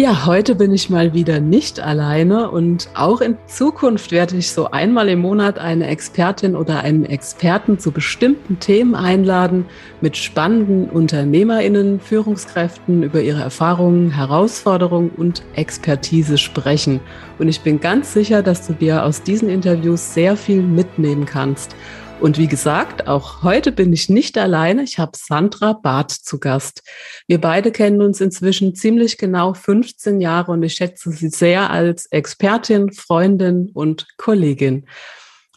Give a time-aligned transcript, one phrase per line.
[0.00, 4.70] Ja, heute bin ich mal wieder nicht alleine und auch in Zukunft werde ich so
[4.70, 9.66] einmal im Monat eine Expertin oder einen Experten zu bestimmten Themen einladen,
[10.00, 17.00] mit spannenden Unternehmerinnen, Führungskräften über ihre Erfahrungen, Herausforderungen und Expertise sprechen.
[17.40, 21.74] Und ich bin ganz sicher, dass du dir aus diesen Interviews sehr viel mitnehmen kannst.
[22.20, 24.82] Und wie gesagt, auch heute bin ich nicht alleine.
[24.82, 26.82] Ich habe Sandra Barth zu Gast.
[27.28, 32.06] Wir beide kennen uns inzwischen ziemlich genau 15 Jahre und ich schätze sie sehr als
[32.06, 34.86] Expertin, Freundin und Kollegin.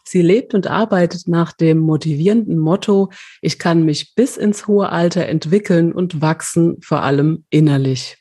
[0.03, 3.09] Sie lebt und arbeitet nach dem motivierenden Motto,
[3.41, 8.17] ich kann mich bis ins hohe Alter entwickeln und wachsen, vor allem innerlich.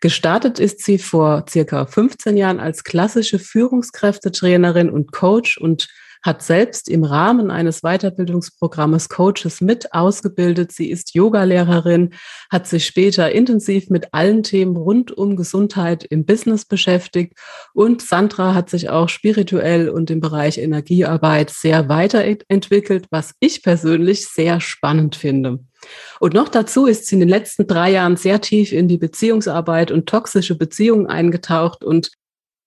[0.00, 5.88] Gestartet ist sie vor circa 15 Jahren als klassische Führungskräftetrainerin und Coach und
[6.22, 10.72] hat selbst im Rahmen eines Weiterbildungsprogrammes Coaches mit ausgebildet.
[10.72, 12.14] Sie ist Yogalehrerin,
[12.50, 17.34] hat sich später intensiv mit allen Themen rund um Gesundheit im Business beschäftigt
[17.74, 24.28] und Sandra hat sich auch spirituell und im Bereich Energiearbeit sehr weiterentwickelt, was ich persönlich
[24.28, 25.58] sehr spannend finde.
[26.20, 29.90] Und noch dazu ist sie in den letzten drei Jahren sehr tief in die Beziehungsarbeit
[29.90, 32.12] und toxische Beziehungen eingetaucht und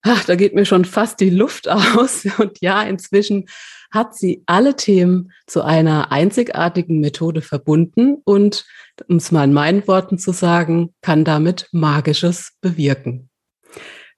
[0.05, 2.25] ach, da geht mir schon fast die Luft aus.
[2.38, 3.47] Und ja, inzwischen
[3.91, 8.65] hat sie alle Themen zu einer einzigartigen Methode verbunden und,
[9.07, 13.29] um es mal in meinen Worten zu sagen, kann damit Magisches bewirken.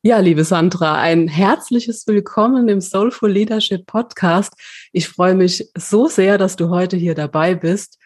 [0.03, 4.53] Ja, liebe Sandra, ein herzliches Willkommen im Soulful Leadership Podcast.
[4.93, 7.97] Ich freue mich so sehr, dass du heute hier dabei bist.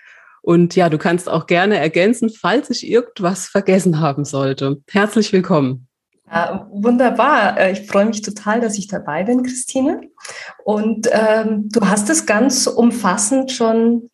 [0.41, 4.81] Und ja, du kannst auch gerne ergänzen, falls ich irgendwas vergessen haben sollte.
[4.89, 5.90] Herzlich willkommen.
[6.31, 7.57] Ja, wunderbar.
[7.57, 10.01] Äh, ich freue mich total, dass ich dabei bin, Christine.
[10.63, 14.09] Und ähm, du hast es ganz umfassend schon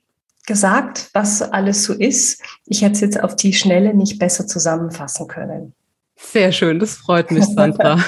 [0.48, 2.42] gesagt, was alles so ist.
[2.66, 5.74] Ich hätte es jetzt auf die Schnelle nicht besser zusammenfassen können.
[6.20, 8.04] Sehr schön, das freut mich, Sandra.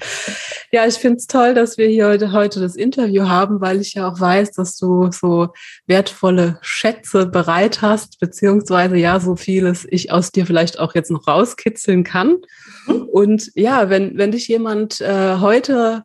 [0.72, 3.94] ja, ich finde es toll, dass wir hier heute, heute das Interview haben, weil ich
[3.94, 5.48] ja auch weiß, dass du so
[5.86, 11.26] wertvolle Schätze bereit hast, beziehungsweise ja, so vieles ich aus dir vielleicht auch jetzt noch
[11.26, 12.36] rauskitzeln kann.
[12.86, 13.02] Mhm.
[13.10, 16.04] Und ja, wenn, wenn dich jemand äh, heute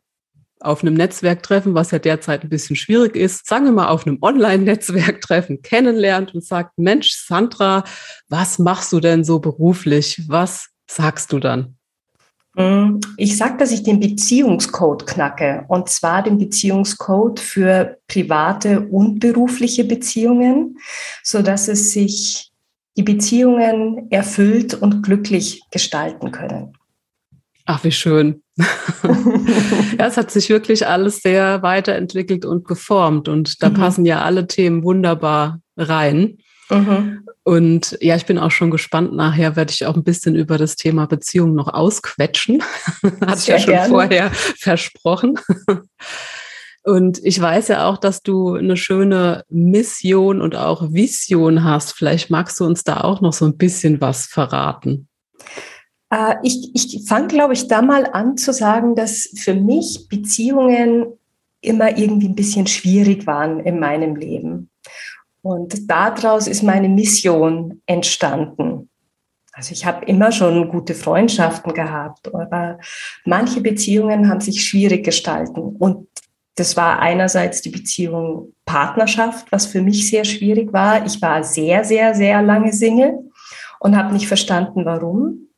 [0.60, 4.18] auf einem Netzwerktreffen, was ja derzeit ein bisschen schwierig ist, sagen wir mal auf einem
[4.20, 7.84] Online-Netzwerktreffen kennenlernt und sagt, Mensch, Sandra,
[8.28, 10.24] was machst du denn so beruflich?
[10.26, 11.76] Was sagst du dann?
[12.54, 19.20] Mm, ich sage, dass ich den Beziehungscode knacke, und zwar den Beziehungscode für private und
[19.20, 20.78] berufliche Beziehungen,
[21.22, 22.50] so dass es sich
[22.96, 26.72] die Beziehungen erfüllt und glücklich gestalten können.
[27.64, 28.42] Ach, wie schön.
[28.56, 33.74] ja, es hat sich wirklich alles sehr weiterentwickelt und geformt und da mhm.
[33.74, 36.38] passen ja alle Themen wunderbar rein.
[36.70, 37.24] Mhm.
[37.48, 39.14] Und ja, ich bin auch schon gespannt.
[39.14, 42.62] Nachher werde ich auch ein bisschen über das Thema Beziehung noch ausquetschen.
[43.26, 43.88] Hat ich ja schon gerne.
[43.88, 45.38] vorher versprochen.
[46.82, 51.94] Und ich weiß ja auch, dass du eine schöne Mission und auch Vision hast.
[51.94, 55.08] Vielleicht magst du uns da auch noch so ein bisschen was verraten.
[56.10, 61.06] Äh, ich ich fange, glaube ich, da mal an zu sagen, dass für mich Beziehungen
[61.62, 64.68] immer irgendwie ein bisschen schwierig waren in meinem Leben.
[65.42, 68.88] Und daraus ist meine Mission entstanden.
[69.52, 72.78] Also ich habe immer schon gute Freundschaften gehabt, aber
[73.24, 75.76] manche Beziehungen haben sich schwierig gestalten.
[75.78, 76.06] Und
[76.54, 81.04] das war einerseits die Beziehung Partnerschaft, was für mich sehr schwierig war.
[81.06, 83.18] Ich war sehr, sehr, sehr lange Single
[83.80, 85.48] und habe nicht verstanden, warum.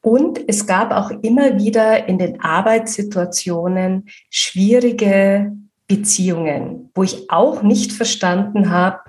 [0.00, 5.52] Und es gab auch immer wieder in den Arbeitssituationen schwierige
[5.86, 9.00] Beziehungen, wo ich auch nicht verstanden habe,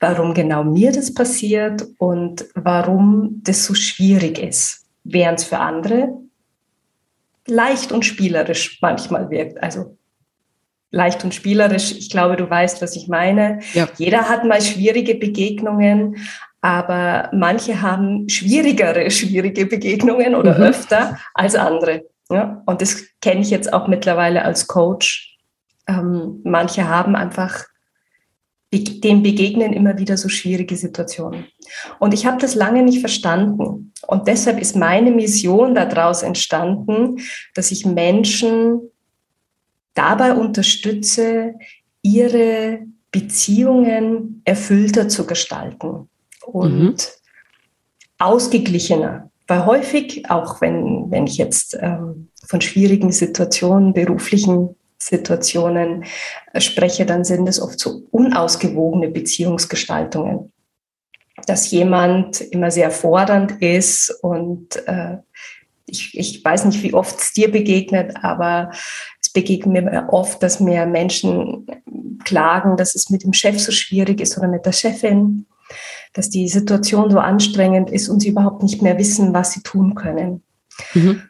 [0.00, 6.12] warum genau mir das passiert und warum das so schwierig ist, während es für andere
[7.46, 9.62] leicht und spielerisch manchmal wirkt.
[9.62, 9.96] Also
[10.90, 11.92] leicht und spielerisch.
[11.92, 13.60] Ich glaube, du weißt, was ich meine.
[13.72, 13.88] Ja.
[13.98, 16.16] Jeder hat mal schwierige Begegnungen,
[16.60, 20.64] aber manche haben schwierigere, schwierige Begegnungen oder mhm.
[20.64, 22.04] öfter als andere.
[22.30, 22.62] Ja?
[22.66, 25.36] Und das kenne ich jetzt auch mittlerweile als Coach.
[25.86, 27.64] Ähm, manche haben einfach
[28.78, 31.46] dem begegnen immer wieder so schwierige Situationen.
[31.98, 33.92] Und ich habe das lange nicht verstanden.
[34.06, 37.20] Und deshalb ist meine Mission daraus entstanden,
[37.54, 38.80] dass ich Menschen
[39.94, 41.54] dabei unterstütze,
[42.02, 42.80] ihre
[43.10, 46.08] Beziehungen erfüllter zu gestalten
[46.44, 46.96] und mhm.
[48.18, 49.30] ausgeglichener.
[49.46, 54.74] Weil häufig, auch wenn, wenn ich jetzt ähm, von schwierigen Situationen, beruflichen
[55.04, 56.04] Situationen
[56.56, 60.50] spreche, dann sind es oft so unausgewogene Beziehungsgestaltungen.
[61.46, 65.18] Dass jemand immer sehr fordernd ist und äh,
[65.86, 68.70] ich, ich weiß nicht, wie oft es dir begegnet, aber
[69.20, 71.66] es begegnet mir oft, dass mir Menschen
[72.24, 75.44] klagen, dass es mit dem Chef so schwierig ist oder mit der Chefin,
[76.14, 79.94] dass die Situation so anstrengend ist und sie überhaupt nicht mehr wissen, was sie tun
[79.94, 80.42] können.
[80.94, 81.22] Mhm.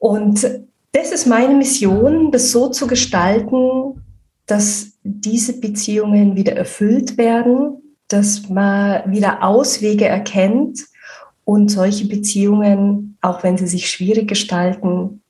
[0.00, 0.44] Und
[0.92, 4.02] das ist meine Mission, das so zu gestalten,
[4.46, 10.80] dass diese Beziehungen wieder erfüllt werden, dass man wieder Auswege erkennt
[11.44, 15.22] und solche Beziehungen, auch wenn sie sich schwierig gestalten,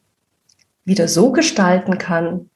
[0.84, 2.50] wieder so gestalten kann,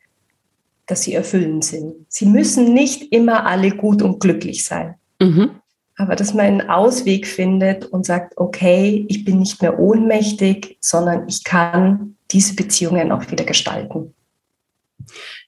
[0.87, 1.95] dass sie erfüllend sind.
[2.09, 4.97] Sie müssen nicht immer alle gut und glücklich sein.
[5.21, 5.51] Mhm.
[5.97, 11.27] Aber dass man einen Ausweg findet und sagt, okay, ich bin nicht mehr ohnmächtig, sondern
[11.29, 14.15] ich kann diese Beziehungen auch wieder gestalten.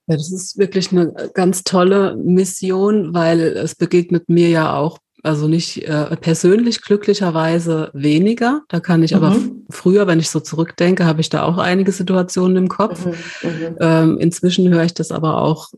[0.06, 5.48] Ja, das ist wirklich eine ganz tolle Mission, weil es begegnet mir ja auch, also
[5.48, 8.62] nicht äh, persönlich glücklicherweise weniger.
[8.69, 9.16] Da kann ich mhm.
[9.19, 9.36] aber
[9.69, 13.04] früher, wenn ich so zurückdenke, habe ich da auch einige Situationen im Kopf.
[13.04, 13.12] Mhm.
[13.42, 13.76] Mhm.
[13.80, 15.70] Ähm, inzwischen höre ich das aber auch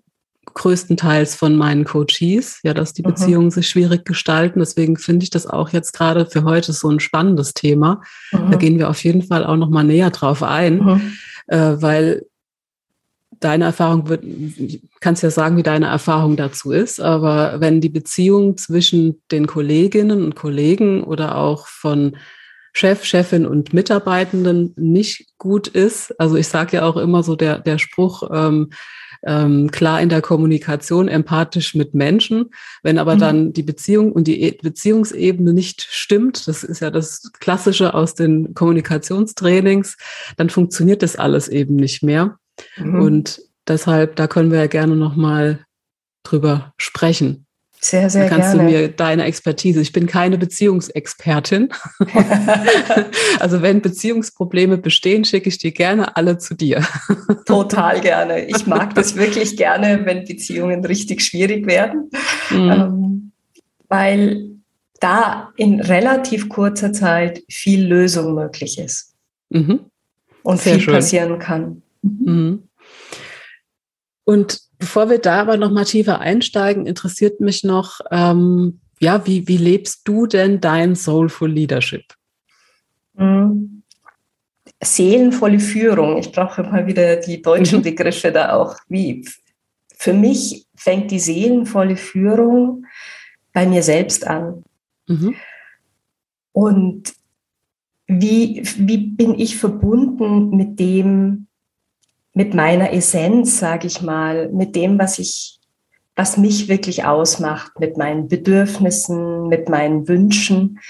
[0.47, 3.09] größtenteils von meinen Coaches, ja, dass die mhm.
[3.09, 4.59] Beziehungen sich schwierig gestalten.
[4.59, 8.03] Deswegen finde ich das auch jetzt gerade für heute so ein spannendes Thema.
[8.33, 8.51] Mhm.
[8.51, 11.13] Da gehen wir auf jeden Fall auch noch mal näher drauf ein, mhm.
[11.47, 12.27] äh, weil
[13.39, 14.23] deine Erfahrung wird,
[15.01, 20.23] kannst ja sagen, wie deine Erfahrung dazu ist, aber wenn die Beziehung zwischen den Kolleginnen
[20.23, 22.17] und Kollegen oder auch von
[22.73, 27.59] Chef, Chefin und Mitarbeitenden nicht gut ist, also ich sage ja auch immer so der,
[27.59, 28.71] der Spruch, ähm,
[29.23, 32.51] ähm, klar in der Kommunikation, empathisch mit Menschen.
[32.83, 33.19] Wenn aber mhm.
[33.19, 38.15] dann die Beziehung und die e Beziehungsebene nicht stimmt, das ist ja das Klassische aus
[38.15, 39.97] den Kommunikationstrainings,
[40.37, 42.39] dann funktioniert das alles eben nicht mehr.
[42.77, 43.01] Mhm.
[43.01, 45.65] Und deshalb, da können wir ja gerne nochmal
[46.23, 47.47] drüber sprechen.
[47.83, 48.71] Sehr, sehr da kannst gerne.
[48.71, 49.81] du mir deine Expertise.
[49.81, 51.71] Ich bin keine Beziehungsexpertin.
[53.41, 56.87] also wenn Beziehungsprobleme bestehen, schicke ich die gerne alle zu dir.
[57.47, 58.45] Total gerne.
[58.47, 62.11] Ich mag das wirklich gerne, wenn Beziehungen richtig schwierig werden,
[62.51, 62.71] mhm.
[62.71, 63.33] ähm,
[63.89, 64.51] weil
[65.01, 69.15] da in relativ kurzer Zeit viel Lösung möglich ist
[69.49, 69.81] mhm.
[70.43, 70.95] und Sehr viel schön.
[70.95, 71.83] passieren kann.
[72.03, 72.65] Mhm.
[74.25, 79.47] Und Bevor wir da aber noch mal tiefer einsteigen, interessiert mich noch, ähm, ja, wie,
[79.47, 82.15] wie lebst du denn dein Soulful Leadership?
[83.15, 83.83] Mhm.
[84.83, 86.17] Seelenvolle Führung.
[86.17, 87.83] Ich brauche mal wieder die deutschen mhm.
[87.83, 88.77] Begriffe da auch.
[88.89, 89.29] Wie
[89.95, 92.87] für mich fängt die seelenvolle Führung
[93.53, 94.65] bei mir selbst an.
[95.07, 95.35] Mhm.
[96.53, 97.13] Und
[98.07, 101.49] wie, wie bin ich verbunden mit dem,
[102.33, 105.59] mit meiner Essenz, sage ich mal, mit dem, was ich,
[106.17, 110.81] was mich wirklich ausmacht, mit meinen Bedürfnissen, mit meinen Wünschen.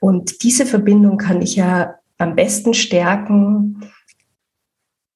[0.00, 3.90] Und diese Verbindung kann ich ja am besten stärken,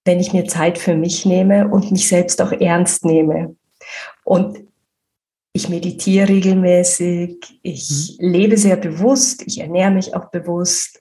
[0.04, 3.56] wenn ich mir Zeit für mich nehme und mich selbst auch ernst nehme.
[4.24, 4.58] Und
[5.52, 8.30] ich meditiere regelmäßig, ich mhm.
[8.30, 10.99] lebe sehr bewusst, ich ernähre mich auch bewusst.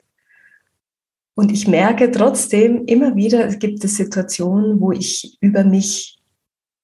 [1.40, 6.18] Und ich merke trotzdem immer wieder, es gibt es Situationen, wo ich über mich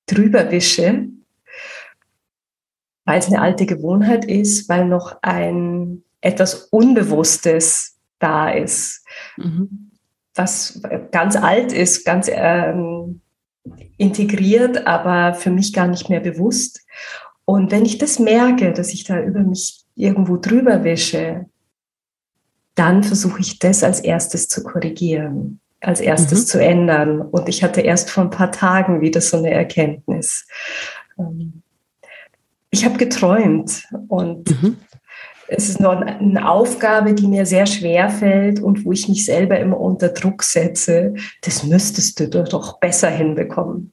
[0.06, 1.08] drüber wische,
[3.04, 9.04] weil es eine alte Gewohnheit ist, weil noch ein etwas Unbewusstes da ist,
[9.36, 9.90] mhm.
[10.34, 10.80] was
[11.12, 13.20] ganz alt ist, ganz ähm,
[13.98, 16.80] integriert, aber für mich gar nicht mehr bewusst.
[17.44, 21.44] Und wenn ich das merke, dass ich da über mich irgendwo drüber wische,
[22.76, 26.46] dann versuche ich das als erstes zu korrigieren, als erstes mhm.
[26.46, 27.20] zu ändern.
[27.20, 30.46] Und ich hatte erst vor ein paar Tagen wieder so eine Erkenntnis.
[31.18, 31.62] Ähm,
[32.70, 34.76] ich habe geträumt und mhm.
[35.48, 39.58] es ist noch eine Aufgabe, die mir sehr schwer fällt und wo ich mich selber
[39.58, 41.14] immer unter Druck setze.
[41.42, 43.92] Das müsstest du doch besser hinbekommen.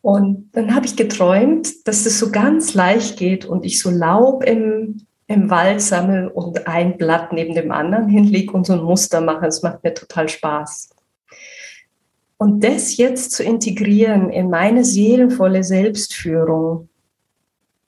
[0.00, 4.42] Und dann habe ich geträumt, dass das so ganz leicht geht und ich so Laub
[4.42, 9.20] im, im Wald sammle und ein Blatt neben dem anderen hinlege und so ein Muster
[9.20, 9.46] mache.
[9.46, 10.90] Es macht mir total Spaß.
[12.36, 16.88] Und das jetzt zu integrieren in meine seelenvolle Selbstführung.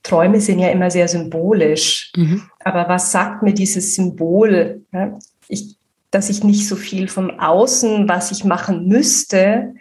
[0.01, 2.13] Träume sind ja immer sehr symbolisch.
[2.15, 2.43] Mhm.
[2.59, 4.85] Aber was sagt mir dieses Symbol?
[5.47, 5.75] Ich,
[6.09, 9.73] dass ich nicht so viel vom Außen, was ich machen müsste,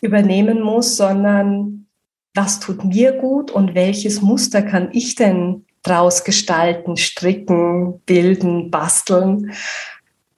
[0.00, 1.86] übernehmen muss, sondern
[2.34, 9.52] was tut mir gut und welches Muster kann ich denn draus gestalten, stricken, bilden, basteln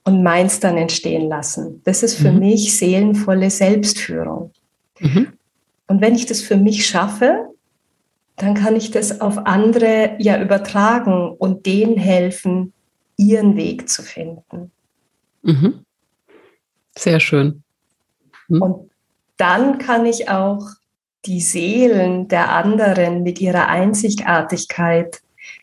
[0.04, 1.82] und meins dann entstehen lassen.
[1.84, 2.40] Das ist für mhm.
[2.40, 4.52] mich seelenvolle Selbstführung.
[5.00, 5.28] Mhm.
[5.86, 7.48] Und wenn ich das für mich schaffe,
[8.36, 12.72] dann kann ich das auf andere ja übertragen und denen helfen,
[13.16, 14.72] ihren Weg zu finden.
[15.42, 15.84] Mhm.
[16.96, 17.62] Sehr schön.
[18.48, 18.62] Mhm.
[18.62, 18.90] Und
[19.36, 20.66] dann kann ich auch
[21.26, 25.20] die Seelen der anderen mit ihrer Einzigartigkeit,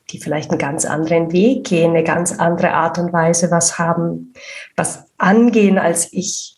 [0.10, 4.34] die vielleicht einen ganz anderen Weg gehen, eine ganz andere Art und Weise was haben,
[4.76, 6.58] was angehen als ich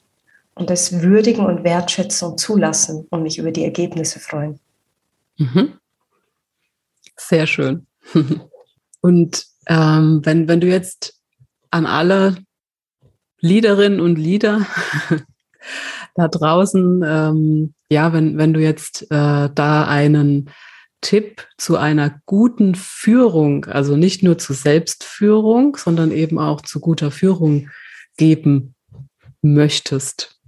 [0.56, 4.60] und das würdigen und wertschätzen und zulassen und mich über die Ergebnisse freuen.
[5.38, 5.74] Mhm.
[7.18, 7.88] Sehr schön.
[9.02, 11.20] Und ähm, wenn, wenn du jetzt
[11.72, 12.38] an alle
[13.40, 14.66] Liederinnen und Lieder
[16.16, 20.50] da draußen, ähm, ja, wenn, wenn du jetzt äh, da einen
[21.04, 27.12] Tipp zu einer guten Führung, also nicht nur zu Selbstführung, sondern eben auch zu guter
[27.12, 27.70] Führung
[28.18, 28.74] geben
[29.44, 30.40] möchtest.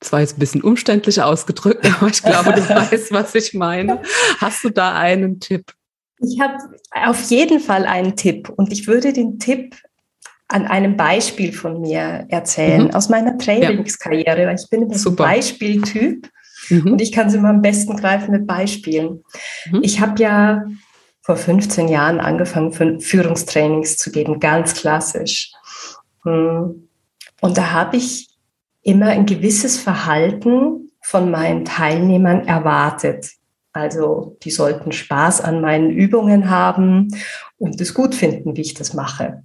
[0.00, 4.02] Das war jetzt ein bisschen umständlich ausgedrückt, aber ich glaube, du weißt, was ich meine.
[4.38, 5.72] Hast du da einen Tipp?
[6.20, 6.54] Ich habe
[6.92, 9.76] auf jeden Fall einen Tipp und ich würde den Tipp
[10.48, 12.90] an einem Beispiel von mir erzählen, mhm.
[12.94, 14.54] aus meiner Trainingskarriere.
[14.54, 15.16] Ich bin ein.
[15.16, 16.28] Beispieltyp
[16.68, 16.92] mhm.
[16.92, 19.24] und ich kann sie immer am besten greifen mit Beispielen.
[19.70, 19.80] Mhm.
[19.82, 20.64] Ich habe ja
[21.22, 25.52] vor 15 Jahren angefangen, Führungstrainings zu geben, ganz klassisch.
[26.24, 26.88] Hm.
[27.42, 28.30] Und da habe ich
[28.80, 33.30] immer ein gewisses Verhalten von meinen Teilnehmern erwartet.
[33.72, 37.08] Also die sollten Spaß an meinen Übungen haben
[37.58, 39.44] und es gut finden, wie ich das mache.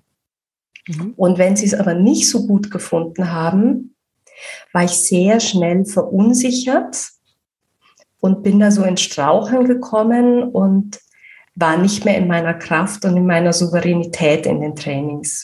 [0.87, 1.13] Mhm.
[1.17, 3.95] Und wenn sie es aber nicht so gut gefunden haben,
[4.71, 7.12] war ich sehr schnell verunsichert
[8.23, 11.01] und bin da so ins Straucheln gekommen und
[11.55, 15.43] war nicht mehr in meiner Kraft und in meiner Souveränität in den Trainings.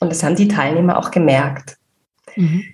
[0.00, 1.76] Und das haben die Teilnehmer auch gemerkt.
[2.36, 2.64] Mhm.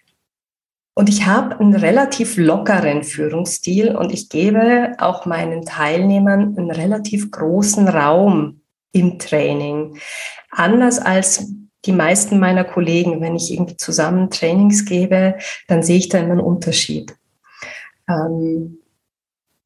[0.95, 7.33] Und ich habe einen relativ lockeren Führungsstil und ich gebe auch meinen Teilnehmern einen relativ
[7.33, 8.61] großen Raum
[8.93, 9.99] im Training.
[10.53, 11.53] Anders als
[11.85, 15.35] die meisten meiner Kollegen, wenn ich irgendwie zusammen Trainings gebe,
[15.67, 17.17] dann sehe ich da immer einen Unterschied.
[18.09, 18.79] Ähm,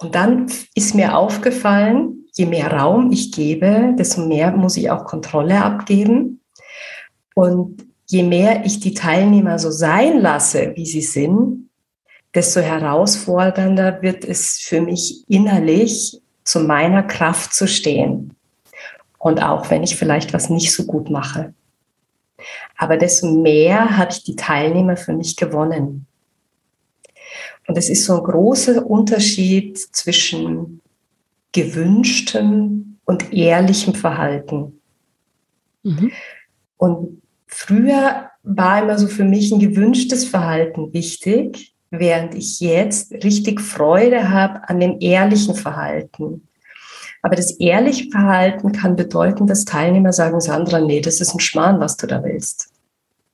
[0.01, 5.05] und dann ist mir aufgefallen, je mehr Raum ich gebe, desto mehr muss ich auch
[5.05, 6.41] Kontrolle abgeben.
[7.35, 11.69] Und je mehr ich die Teilnehmer so sein lasse, wie sie sind,
[12.35, 18.35] desto herausfordernder wird es für mich innerlich, zu meiner Kraft zu stehen.
[19.19, 21.53] Und auch wenn ich vielleicht was nicht so gut mache.
[22.79, 26.07] Aber desto mehr habe ich die Teilnehmer für mich gewonnen.
[27.67, 30.81] Und es ist so ein großer Unterschied zwischen
[31.53, 34.81] gewünschtem und ehrlichem Verhalten.
[35.83, 36.13] Mhm.
[36.77, 43.61] Und früher war immer so für mich ein gewünschtes Verhalten wichtig, während ich jetzt richtig
[43.61, 46.49] Freude habe an dem ehrlichen Verhalten.
[47.23, 51.81] Aber das ehrliche Verhalten kann bedeuten, dass Teilnehmer sagen, Sandra, nee, das ist ein Schmarrn,
[51.81, 52.71] was du da willst.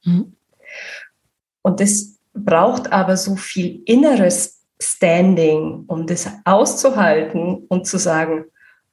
[0.05, 0.33] Mhm.
[1.63, 8.45] Und das braucht aber so viel inneres Standing, um das auszuhalten und zu sagen,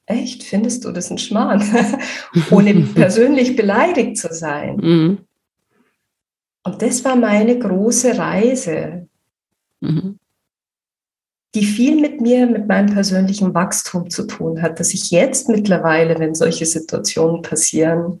[0.06, 1.62] echt, findest du das ein Schmarrn?
[2.50, 4.76] Ohne persönlich beleidigt zu sein.
[4.76, 5.18] Mhm.
[6.62, 9.08] Und das war meine große Reise.
[9.80, 10.18] Mhm
[11.54, 16.18] die viel mit mir, mit meinem persönlichen Wachstum zu tun hat, dass ich jetzt mittlerweile,
[16.18, 18.20] wenn solche Situationen passieren,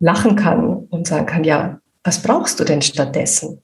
[0.00, 3.61] lachen kann und sagen kann, ja, was brauchst du denn stattdessen?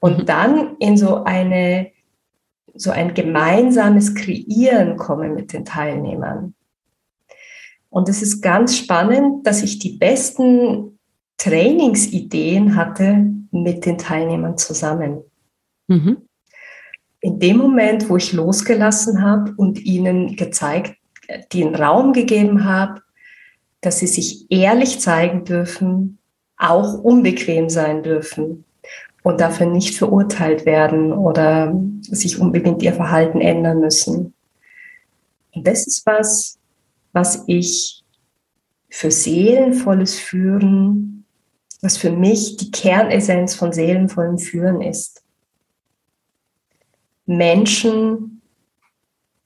[0.00, 0.26] Und mhm.
[0.26, 1.90] dann in so eine,
[2.74, 6.54] so ein gemeinsames Kreieren komme mit den Teilnehmern.
[7.90, 10.98] Und es ist ganz spannend, dass ich die besten
[11.38, 15.22] Trainingsideen hatte mit den Teilnehmern zusammen.
[15.86, 16.18] Mhm
[17.20, 20.94] in dem Moment, wo ich losgelassen habe und ihnen gezeigt
[21.52, 23.02] die einen Raum gegeben habe,
[23.80, 26.18] dass sie sich ehrlich zeigen dürfen,
[26.56, 28.64] auch unbequem sein dürfen
[29.24, 34.34] und dafür nicht verurteilt werden oder sich unbedingt ihr Verhalten ändern müssen.
[35.52, 36.58] Und das ist was,
[37.12, 38.04] was ich
[38.90, 41.24] für seelenvolles Führen,
[41.80, 45.24] was für mich die Kernessenz von seelenvollem Führen ist.
[47.24, 48.42] Menschen,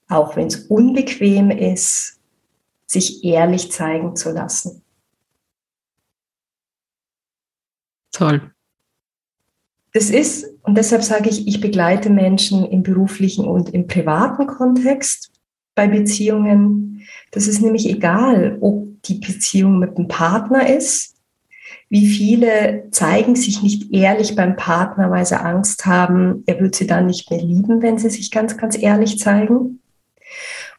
[0.08, 2.18] auch wenn es unbequem ist,
[2.87, 4.82] sich ehrlich zeigen zu lassen.
[8.11, 8.52] Toll.
[9.99, 15.33] Das ist, und deshalb sage ich, ich begleite Menschen im beruflichen und im privaten Kontext
[15.75, 17.00] bei Beziehungen.
[17.33, 21.17] Das ist nämlich egal, ob die Beziehung mit dem Partner ist.
[21.88, 26.87] Wie viele zeigen sich nicht ehrlich beim Partner, weil sie Angst haben, er wird sie
[26.87, 29.81] dann nicht mehr lieben, wenn sie sich ganz, ganz ehrlich zeigen.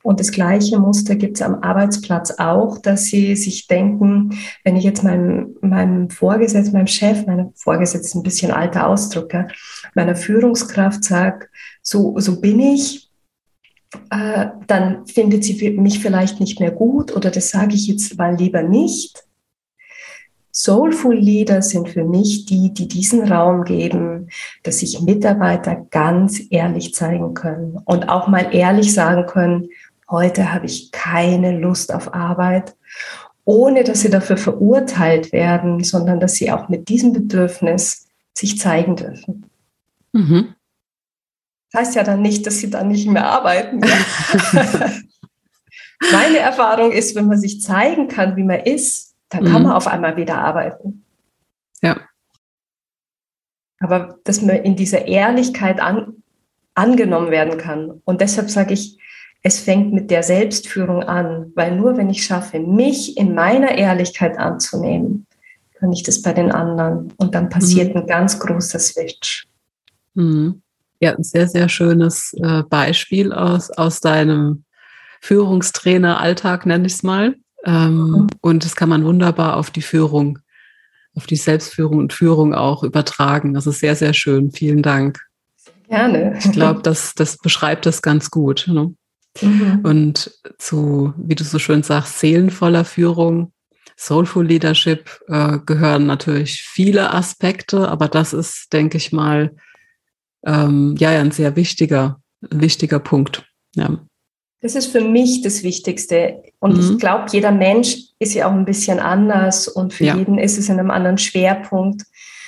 [0.02, 4.86] Und das gleiche Muster gibt es am Arbeitsplatz auch, dass sie sich denken, wenn ich
[4.86, 9.48] jetzt meinem, meinem Vorgesetzten, meinem Chef, meinem Vorgesetzten ein bisschen alter Ausdruck, ja,
[9.96, 11.48] meiner Führungskraft sage,
[11.82, 13.10] so, so bin ich,
[14.10, 18.36] äh, dann findet sie mich vielleicht nicht mehr gut oder das sage ich jetzt mal
[18.36, 19.26] lieber nicht.
[20.52, 24.30] Soulful Leader sind für mich die, die diesen Raum geben,
[24.64, 29.70] dass sich Mitarbeiter ganz ehrlich zeigen können und auch mal ehrlich sagen können,
[30.10, 32.76] heute habe ich keine Lust auf Arbeit,
[33.46, 38.96] ohne dass sie dafür verurteilt werden, sondern dass sie auch mit diesem Bedürfnis sich zeigen
[38.96, 39.50] dürfen.
[40.12, 40.56] Mhm.
[41.72, 43.82] Das heißt ja dann nicht, dass sie dann nicht mehr arbeiten.
[46.12, 49.68] Meine Erfahrung ist, wenn man sich zeigen kann, wie man ist, dann kann mhm.
[49.68, 51.06] man auf einmal wieder arbeiten.
[51.82, 52.00] Ja.
[53.80, 56.24] Aber dass man in dieser Ehrlichkeit an,
[56.74, 58.02] angenommen werden kann.
[58.06, 58.98] Und deshalb sage ich,
[59.42, 64.38] es fängt mit der Selbstführung an, weil nur wenn ich schaffe, mich in meiner Ehrlichkeit
[64.38, 65.26] anzunehmen,
[65.80, 67.14] kann ich das bei den anderen.
[67.18, 68.02] Und dann passiert mhm.
[68.02, 69.48] ein ganz großer Switch.
[70.14, 70.62] Mhm.
[71.00, 74.66] Ja, ein sehr, sehr schönes äh, Beispiel aus, aus deinem
[75.22, 77.36] Führungstrainer-Alltag, nenne ich es mal.
[77.66, 78.28] Ähm, mhm.
[78.42, 80.40] Und das kann man wunderbar auf die Führung,
[81.16, 83.54] auf die Selbstführung und Führung auch übertragen.
[83.54, 84.52] Das ist sehr, sehr schön.
[84.52, 85.20] Vielen Dank.
[85.88, 86.38] Gerne.
[86.38, 88.66] Ich glaube, das, das beschreibt das ganz gut.
[88.68, 88.94] Ne?
[89.42, 89.80] Mhm.
[89.84, 93.52] Und zu, wie du so schön sagst, seelenvoller Führung,
[93.98, 99.56] Soulful Leadership äh, gehören natürlich viele Aspekte, aber das ist, denke ich mal,
[100.46, 103.46] ähm, ja, ein sehr wichtiger, wichtiger Punkt.
[103.76, 104.00] Ja.
[104.62, 106.44] Das ist für mich das Wichtigste.
[106.60, 106.92] Und mhm.
[106.92, 110.18] ich glaube, jeder Mensch ist ja auch ein bisschen anders und für ja.
[110.18, 112.04] jeden ist es in einem anderen Schwerpunkt.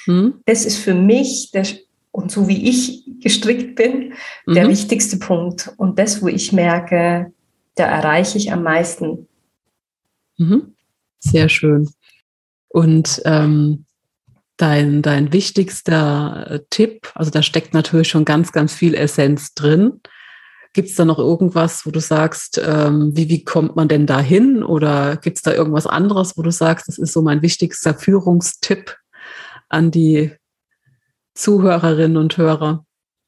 [0.06, 0.36] Mhm.
[0.46, 1.66] Das ist für mich der,
[2.12, 4.14] und so wie ich gestrickt bin,
[4.46, 4.54] mhm.
[4.54, 5.72] der wichtigste Punkt.
[5.78, 7.34] Und das, wo ich merke,
[7.76, 9.28] da erreiche ich am meisten.
[10.38, 10.76] Mhm.
[11.20, 11.90] Sehr schön.
[12.68, 13.86] Und ähm,
[14.58, 20.02] dein, dein wichtigster äh, Tipp, also da steckt natürlich schon ganz, ganz viel Essenz drin.
[20.74, 24.22] Gibt es da noch irgendwas, wo du sagst, ähm, wie, wie kommt man denn da
[24.22, 24.64] hin?
[24.64, 28.98] Oder gibt es da irgendwas anderes, wo du sagst, das ist so mein wichtigster Führungstipp
[29.68, 30.32] an die
[31.42, 32.86] Zuhörerinnen und Hörer?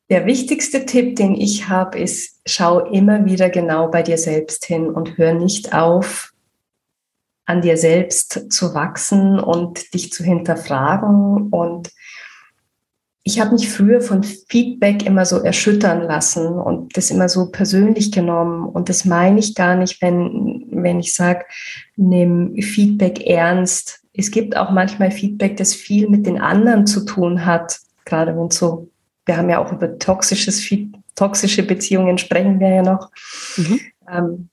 [0.09, 4.87] Der wichtigste Tipp, den ich habe, ist, schau immer wieder genau bei dir selbst hin
[4.87, 6.31] und hör nicht auf,
[7.45, 11.49] an dir selbst zu wachsen und dich zu hinterfragen.
[11.49, 11.89] Und
[13.23, 18.11] ich habe mich früher von Feedback immer so erschüttern lassen und das immer so persönlich
[18.11, 18.69] genommen.
[18.69, 21.45] Und das meine ich gar nicht, wenn, wenn ich sage,
[21.95, 24.01] nimm Feedback ernst.
[24.13, 28.51] Es gibt auch manchmal Feedback, das viel mit den anderen zu tun hat gerade wenn
[28.51, 28.89] so,
[29.25, 30.67] wir haben ja auch über toxisches,
[31.15, 33.11] toxische Beziehungen sprechen wir ja noch.
[33.57, 33.79] Mhm.
[34.09, 34.49] Ähm,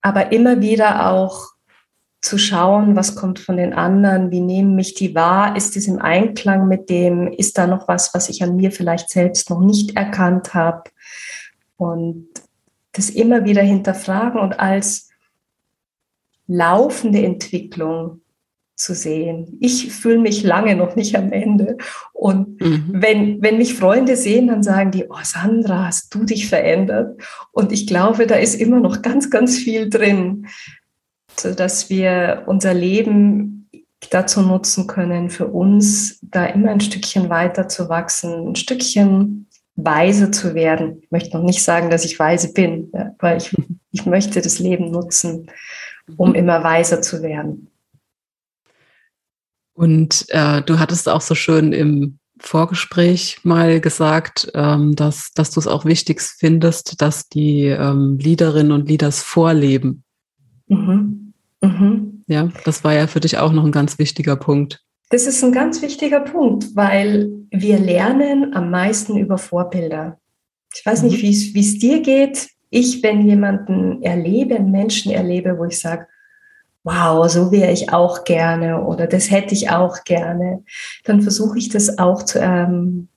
[0.00, 1.52] aber immer wieder auch
[2.20, 5.98] zu schauen, was kommt von den anderen, wie nehmen mich die wahr, ist es im
[5.98, 9.96] Einklang mit dem, ist da noch was, was ich an mir vielleicht selbst noch nicht
[9.96, 10.84] erkannt habe
[11.76, 12.28] und
[12.92, 15.10] das immer wieder hinterfragen und als
[16.46, 18.21] laufende Entwicklung
[18.82, 19.56] zu sehen.
[19.60, 21.76] Ich fühle mich lange noch nicht am Ende.
[22.12, 22.88] Und mhm.
[22.92, 27.20] wenn, wenn mich Freunde sehen, dann sagen die, oh Sandra, hast du dich verändert?
[27.52, 30.48] Und ich glaube, da ist immer noch ganz, ganz viel drin,
[31.38, 33.70] sodass wir unser Leben
[34.10, 40.30] dazu nutzen können, für uns da immer ein Stückchen weiter zu wachsen, ein Stückchen weise
[40.30, 40.98] zu werden.
[41.02, 43.56] Ich möchte noch nicht sagen, dass ich weise bin, weil ich,
[43.92, 45.50] ich möchte das Leben nutzen,
[46.16, 47.71] um immer weiser zu werden.
[49.74, 55.60] Und äh, du hattest auch so schön im Vorgespräch mal gesagt, ähm, dass, dass du
[55.60, 60.04] es auch wichtig findest, dass die ähm, Leaderinnen und Leaders vorleben.
[60.66, 61.32] Mhm.
[61.62, 62.24] Mhm.
[62.26, 64.82] Ja, das war ja für dich auch noch ein ganz wichtiger Punkt.
[65.10, 70.18] Das ist ein ganz wichtiger Punkt, weil wir lernen am meisten über Vorbilder.
[70.74, 71.54] Ich weiß nicht, mhm.
[71.54, 72.48] wie es dir geht.
[72.70, 76.06] Ich, wenn jemanden erlebe, Menschen erlebe, wo ich sage,
[76.84, 80.64] wow, so wäre ich auch gerne oder das hätte ich auch gerne,
[81.04, 83.08] dann versuche ich das auch zu, ähm,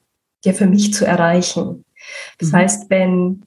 [0.44, 1.84] ja, für mich zu erreichen.
[2.38, 2.56] Das mhm.
[2.58, 3.46] heißt, wenn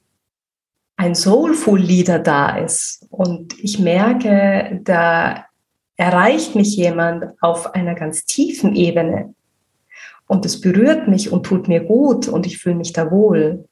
[0.97, 5.45] ein Soulful Leader da ist und ich merke, da
[5.95, 9.33] erreicht mich jemand auf einer ganz tiefen Ebene
[10.27, 13.67] und es berührt mich und tut mir gut und ich fühle mich da wohl,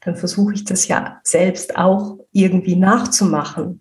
[0.00, 3.80] dann versuche ich das ja selbst auch irgendwie nachzumachen.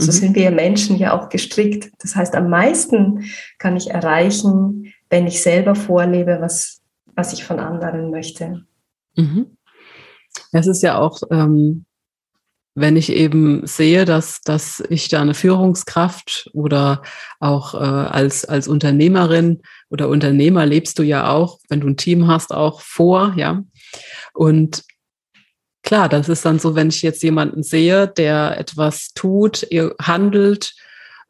[0.00, 0.16] So mhm.
[0.16, 1.90] sind wir Menschen ja auch gestrickt.
[2.00, 3.24] Das heißt, am meisten
[3.58, 6.80] kann ich erreichen, wenn ich selber vorlebe, was,
[7.14, 8.64] was ich von anderen möchte.
[9.16, 9.56] Mhm.
[10.52, 11.84] Es ist ja auch ähm,
[12.74, 17.02] wenn ich eben sehe, dass, dass ich da eine Führungskraft oder
[17.40, 19.60] auch äh, als, als Unternehmerin
[19.90, 23.62] oder Unternehmer lebst du ja auch, wenn du ein Team hast, auch vor, ja.
[24.34, 24.84] Und
[25.82, 29.66] klar, das ist dann so, wenn ich jetzt jemanden sehe, der etwas tut,
[30.00, 30.74] handelt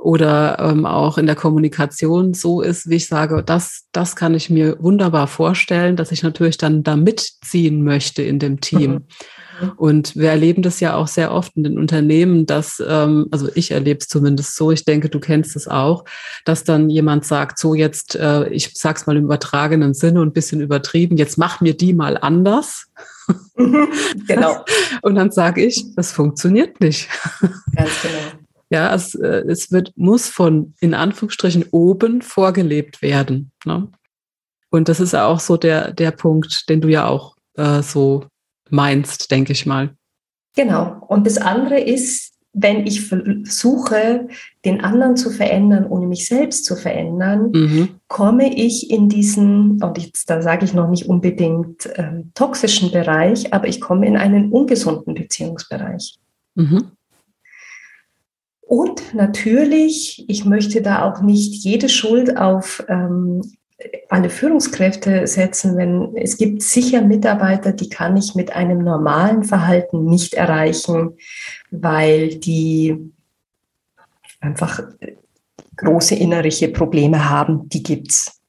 [0.01, 4.49] oder ähm, auch in der Kommunikation so ist, wie ich sage, das, das kann ich
[4.49, 9.05] mir wunderbar vorstellen, dass ich natürlich dann da mitziehen möchte in dem Team.
[9.61, 9.73] Mhm.
[9.77, 13.73] Und wir erleben das ja auch sehr oft in den Unternehmen, dass, ähm, also ich
[13.73, 16.07] erlebe es zumindest so, ich denke, du kennst es auch,
[16.47, 20.33] dass dann jemand sagt, so jetzt, äh, ich sag's mal im übertragenen Sinne und ein
[20.33, 22.87] bisschen übertrieben, jetzt mach mir die mal anders.
[24.27, 24.65] genau.
[25.03, 27.09] Und dann sage ich, das funktioniert nicht.
[27.75, 28.19] Ganz genau.
[28.73, 33.51] Ja, es, äh, es wird, muss von in Anführungsstrichen oben vorgelebt werden.
[33.65, 33.91] Ne?
[34.71, 38.27] Und das ist auch so der, der Punkt, den du ja auch äh, so
[38.69, 39.97] meinst, denke ich mal.
[40.55, 41.05] Genau.
[41.09, 44.29] Und das andere ist, wenn ich versuche,
[44.65, 47.89] den anderen zu verändern, ohne mich selbst zu verändern, mhm.
[48.09, 53.55] komme ich in diesen, und jetzt, da sage ich noch nicht unbedingt äh, toxischen Bereich,
[53.55, 56.19] aber ich komme in einen ungesunden Beziehungsbereich.
[56.57, 56.91] Mhm.
[58.61, 63.43] Und natürlich, ich möchte da auch nicht jede Schuld auf ähm,
[64.09, 70.05] alle Führungskräfte setzen, wenn es gibt sicher Mitarbeiter, die kann ich mit einem normalen Verhalten
[70.05, 71.17] nicht erreichen,
[71.71, 73.13] weil die
[74.41, 74.81] einfach
[75.77, 78.41] große innerliche Probleme haben, die gibt's.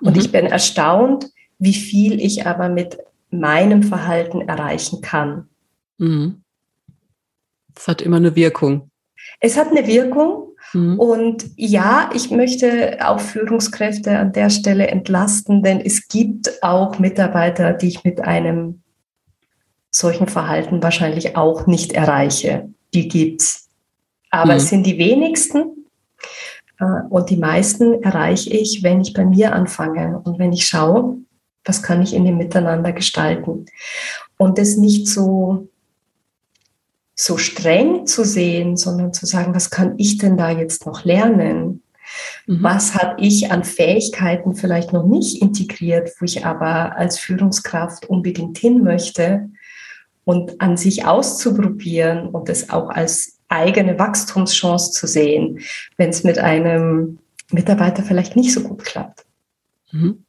[0.00, 0.20] Und mhm.
[0.20, 2.98] ich bin erstaunt, wie viel ich aber mit
[3.30, 5.48] meinem Verhalten erreichen kann.
[5.98, 6.42] Mhm.
[7.74, 8.90] Das hat immer eine Wirkung.
[9.40, 10.98] Es hat eine Wirkung Mhm.
[10.98, 17.72] Und ja, ich möchte auch Führungskräfte an der Stelle entlasten, denn es gibt auch Mitarbeiter,
[17.72, 18.82] die ich mit einem
[20.00, 22.68] solchen Verhalten wahrscheinlich auch nicht erreiche.
[22.94, 23.68] Die gibt's.
[24.30, 24.58] Aber mhm.
[24.58, 25.86] es sind die wenigsten.
[26.78, 31.18] Äh, und die meisten erreiche ich, wenn ich bei mir anfange und wenn ich schaue,
[31.64, 33.66] was kann ich in dem Miteinander gestalten.
[34.38, 35.68] Und das nicht so
[37.20, 41.82] so streng zu sehen, sondern zu sagen, was kann ich denn da jetzt noch lernen?
[42.46, 42.62] Mhm.
[42.62, 48.56] Was habe ich an Fähigkeiten vielleicht noch nicht integriert, wo ich aber als Führungskraft unbedingt
[48.56, 49.50] hin möchte?
[50.30, 55.58] Und an sich auszuprobieren und es auch als eigene Wachstumschance zu sehen,
[55.96, 57.18] wenn es mit einem
[57.50, 59.24] Mitarbeiter vielleicht nicht so gut klappt.
[59.90, 60.24] Mhm.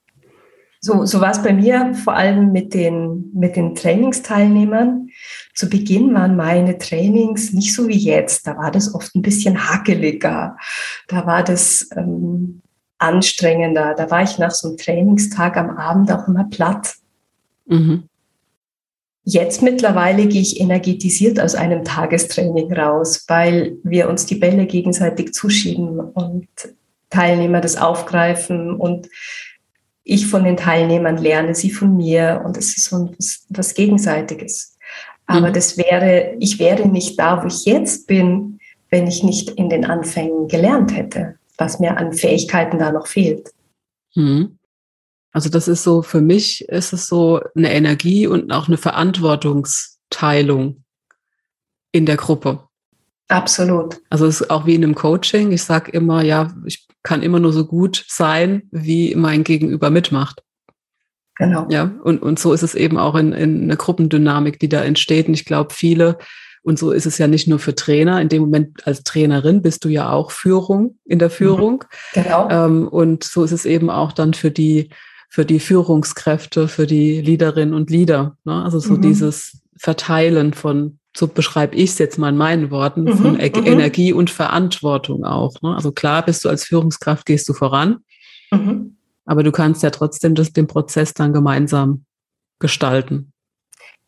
[0.80, 5.10] So, so war es bei mir vor allem mit den, mit den Trainingsteilnehmern.
[5.54, 8.48] Zu Beginn waren meine Trainings nicht so wie jetzt.
[8.48, 10.58] Da war das oft ein bisschen hackeliger.
[11.08, 12.64] Da war das ähm,
[12.98, 13.94] anstrengender.
[13.96, 16.96] Da war ich nach so einem Trainingstag am Abend auch immer platt.
[17.68, 18.10] Mhm.
[19.24, 25.34] Jetzt mittlerweile gehe ich energetisiert aus einem Tagestraining raus, weil wir uns die Bälle gegenseitig
[25.34, 26.48] zuschieben und
[27.12, 29.10] Teilnehmer das aufgreifen und
[30.04, 34.78] ich von den Teilnehmern lerne, sie von mir und es ist so was, was Gegenseitiges.
[35.28, 35.54] Aber mhm.
[35.54, 39.86] das wäre, ich wäre nicht da, wo ich jetzt bin, wenn ich nicht in den
[39.86, 43.52] Anfängen gelernt hätte, was mir an Fähigkeiten da noch fehlt.
[44.16, 44.58] Mhm.
[45.32, 50.84] Also das ist so, für mich ist es so eine Energie und auch eine Verantwortungsteilung
[51.92, 52.64] in der Gruppe.
[53.30, 53.98] Absolut.
[54.10, 55.54] Also es ist auch wie in einem Coaching.
[55.54, 60.44] Ich sage immer, ja, ich kann immer nur so gut sein, wie mein Gegenüber mitmacht.
[61.38, 61.66] Genau.
[61.70, 65.28] Ja, und, und so ist es eben auch in, in einer Gruppendynamik, die da entsteht.
[65.28, 66.18] Und ich glaube, viele,
[66.62, 69.86] und so ist es ja nicht nur für Trainer, in dem Moment als Trainerin bist
[69.86, 71.86] du ja auch Führung in der Führung.
[72.14, 72.22] Mhm.
[72.22, 72.50] Genau.
[72.50, 74.90] Ähm, und so ist es eben auch dann für die,
[75.32, 78.36] für die Führungskräfte, für die Leaderinnen und Leader.
[78.44, 78.64] Ne?
[78.64, 79.02] Also so mhm.
[79.02, 83.50] dieses Verteilen von so beschreibe ich es jetzt mal in meinen Worten, mhm, von e
[83.50, 83.66] mhm.
[83.66, 85.62] Energie und Verantwortung auch.
[85.62, 85.74] Ne?
[85.74, 88.00] Also klar bist du als Führungskraft, gehst du voran,
[88.52, 88.98] mhm.
[89.26, 92.04] aber du kannst ja trotzdem das, den Prozess dann gemeinsam
[92.60, 93.32] gestalten.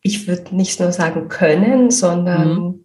[0.02, 2.84] Ich würde nicht nur sagen können, sondern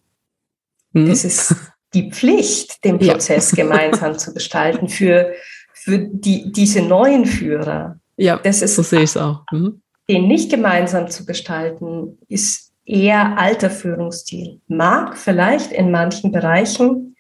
[0.94, 1.02] mhm.
[1.02, 1.10] mhm.
[1.10, 1.56] es ist
[1.94, 3.64] die Pflicht, den Prozess ja.
[3.64, 5.34] gemeinsam zu gestalten für,
[5.74, 7.99] für die, diese neuen Führer.
[8.20, 9.44] Ja, das ist, so sehe ich es auch.
[9.52, 9.82] Mhm.
[10.10, 14.60] Den nicht gemeinsam zu gestalten, ist eher alter Führungsstil.
[14.68, 17.16] Mag vielleicht in manchen Bereichen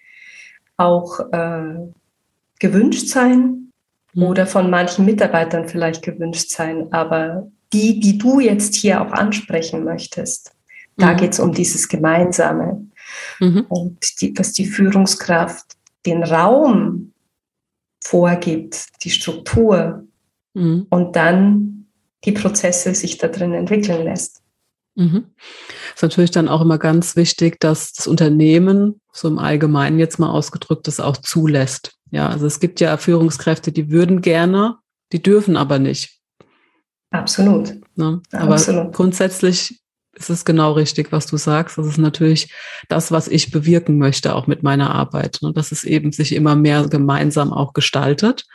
[0.75, 1.75] auch äh,
[2.59, 3.71] gewünscht sein
[4.13, 4.23] mhm.
[4.23, 9.85] oder von manchen Mitarbeitern vielleicht gewünscht sein, aber die, die du jetzt hier auch ansprechen
[9.85, 10.51] möchtest,
[10.97, 11.01] mhm.
[11.01, 12.87] da geht es um dieses Gemeinsame.
[13.39, 13.65] Mhm.
[13.69, 17.13] Und die, dass die Führungskraft den Raum
[18.03, 20.03] vorgibt, die Struktur
[20.53, 20.87] mhm.
[20.89, 21.87] und dann
[22.25, 24.41] die Prozesse sich da drin entwickeln lässt.
[24.95, 25.25] Mhm.
[25.95, 30.29] Ist natürlich dann auch immer ganz wichtig, dass das Unternehmen, so im Allgemeinen jetzt mal
[30.29, 31.93] ausgedrückt, das auch zulässt.
[32.11, 34.77] Ja, also es gibt ja Führungskräfte, die würden gerne,
[35.11, 36.19] die dürfen aber nicht.
[37.11, 37.75] Absolut.
[37.95, 38.21] Ne?
[38.31, 38.93] Aber Absolut.
[38.93, 39.79] grundsätzlich
[40.13, 41.77] ist es genau richtig, was du sagst.
[41.77, 42.53] Das ist natürlich
[42.89, 45.39] das, was ich bewirken möchte, auch mit meiner Arbeit.
[45.41, 45.53] Ne?
[45.53, 48.45] Dass es eben sich immer mehr gemeinsam auch gestaltet.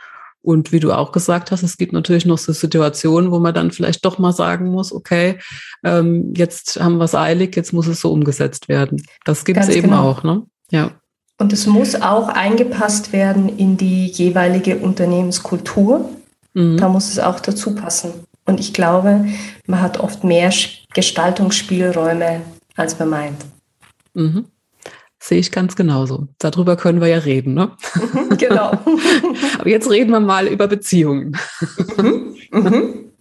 [0.44, 3.70] Und wie du auch gesagt hast, es gibt natürlich noch so Situationen, wo man dann
[3.70, 5.38] vielleicht doch mal sagen muss, okay,
[5.83, 9.02] ähm, jetzt haben wir es eilig, jetzt muss es so umgesetzt werden.
[9.24, 10.11] Das gibt es eben genau.
[10.11, 10.42] auch, ne?
[10.70, 10.90] Ja.
[11.38, 16.11] Und es muss auch eingepasst werden in die jeweilige Unternehmenskultur.
[16.52, 16.76] Mhm.
[16.76, 18.12] Da muss es auch dazu passen.
[18.44, 19.24] Und ich glaube,
[19.66, 20.52] man hat oft mehr
[20.92, 22.42] Gestaltungsspielräume,
[22.76, 23.44] als man meint.
[24.12, 24.44] Mhm.
[25.26, 26.28] Sehe ich ganz genauso.
[26.38, 27.70] Darüber können wir ja reden, ne?
[27.94, 28.72] Mhm, genau.
[29.58, 31.34] Aber jetzt reden wir mal über Beziehungen.
[31.96, 32.37] Mhm.
[32.50, 33.12] Mhm.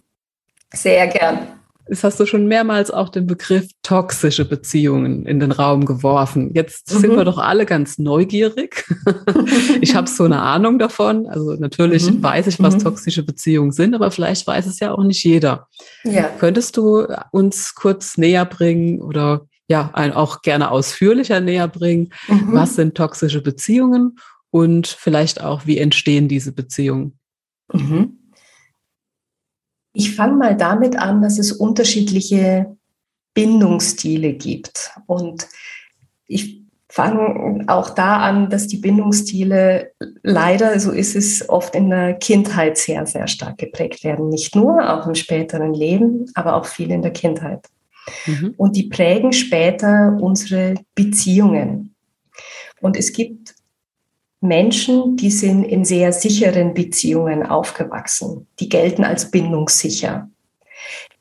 [0.74, 1.38] Sehr gern.
[1.88, 6.50] Jetzt hast du schon mehrmals auch den Begriff toxische Beziehungen in den Raum geworfen.
[6.52, 6.98] Jetzt mhm.
[6.98, 8.84] sind wir doch alle ganz neugierig.
[9.80, 11.26] ich habe so eine Ahnung davon.
[11.26, 12.22] Also natürlich mhm.
[12.22, 12.80] weiß ich, was mhm.
[12.80, 15.68] toxische Beziehungen sind, aber vielleicht weiß es ja auch nicht jeder.
[16.04, 16.24] Ja.
[16.38, 22.12] Könntest du uns kurz näher bringen oder ja auch gerne ausführlicher näher bringen?
[22.28, 22.52] Mhm.
[22.52, 24.18] Was sind toxische Beziehungen
[24.50, 27.18] und vielleicht auch, wie entstehen diese Beziehungen?
[27.72, 28.18] Mhm.
[29.92, 32.76] Ich fange mal damit an, dass es unterschiedliche
[33.34, 34.90] Bindungsstile gibt.
[35.06, 35.46] Und
[36.26, 42.14] ich fange auch da an, dass die Bindungsstile leider, so ist es oft in der
[42.14, 44.28] Kindheit sehr, sehr stark geprägt werden.
[44.28, 47.66] Nicht nur, auch im späteren Leben, aber auch viel in der Kindheit.
[48.26, 48.54] Mhm.
[48.56, 51.94] Und die prägen später unsere Beziehungen.
[52.80, 53.54] Und es gibt
[54.40, 58.46] Menschen, die sind in sehr sicheren Beziehungen aufgewachsen.
[58.60, 60.28] Die gelten als bindungssicher.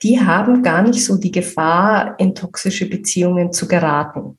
[0.02, 4.38] Die haben gar nicht so die Gefahr, in toxische Beziehungen zu geraten.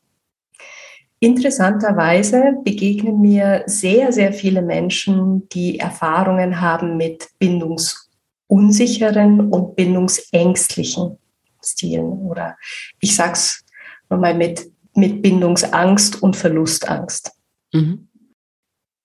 [1.18, 11.16] Interessanterweise begegnen mir sehr, sehr viele Menschen, die Erfahrungen haben mit bindungsunsicheren und bindungsängstlichen
[11.64, 12.56] Stilen oder
[13.00, 13.64] ich sag's
[14.08, 17.32] nochmal mit, mit Bindungsangst und Verlustangst.
[17.72, 18.08] Mhm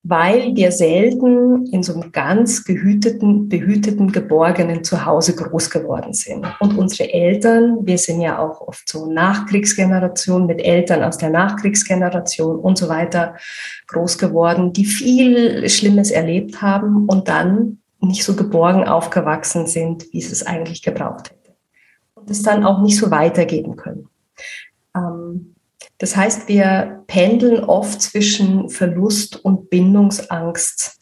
[0.03, 6.45] weil wir selten in so einem ganz gehüteten, behüteten, geborgenen Zuhause groß geworden sind.
[6.61, 12.59] Und unsere Eltern, wir sind ja auch oft so Nachkriegsgeneration mit Eltern aus der Nachkriegsgeneration
[12.59, 13.35] und so weiter
[13.87, 20.19] groß geworden, die viel Schlimmes erlebt haben und dann nicht so geborgen aufgewachsen sind, wie
[20.19, 21.38] es es eigentlich gebraucht hätte.
[22.29, 24.09] Es dann auch nicht so weitergeben können.
[24.95, 25.55] Ähm,
[25.97, 30.97] das heißt, wir pendeln oft zwischen Verlust und Bindungsangst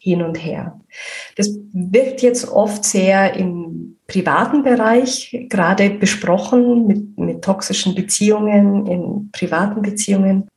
[0.00, 0.80] hin und her.
[1.36, 9.30] Das wird jetzt oft sehr im privaten Bereich gerade besprochen mit, mit toxischen Beziehungen, in
[9.32, 10.48] privaten Beziehungen,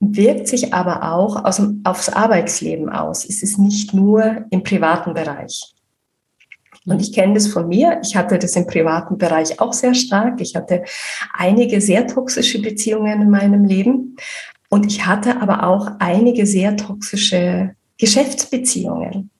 [0.00, 3.24] wirkt sich aber auch aus, aufs Arbeitsleben aus.
[3.24, 5.73] Es ist nicht nur im privaten Bereich.
[6.86, 8.00] Und ich kenne das von mir.
[8.02, 10.40] Ich hatte das im privaten Bereich auch sehr stark.
[10.40, 10.84] Ich hatte
[11.32, 14.16] einige sehr toxische Beziehungen in meinem Leben.
[14.68, 19.30] Und ich hatte aber auch einige sehr toxische Geschäftsbeziehungen.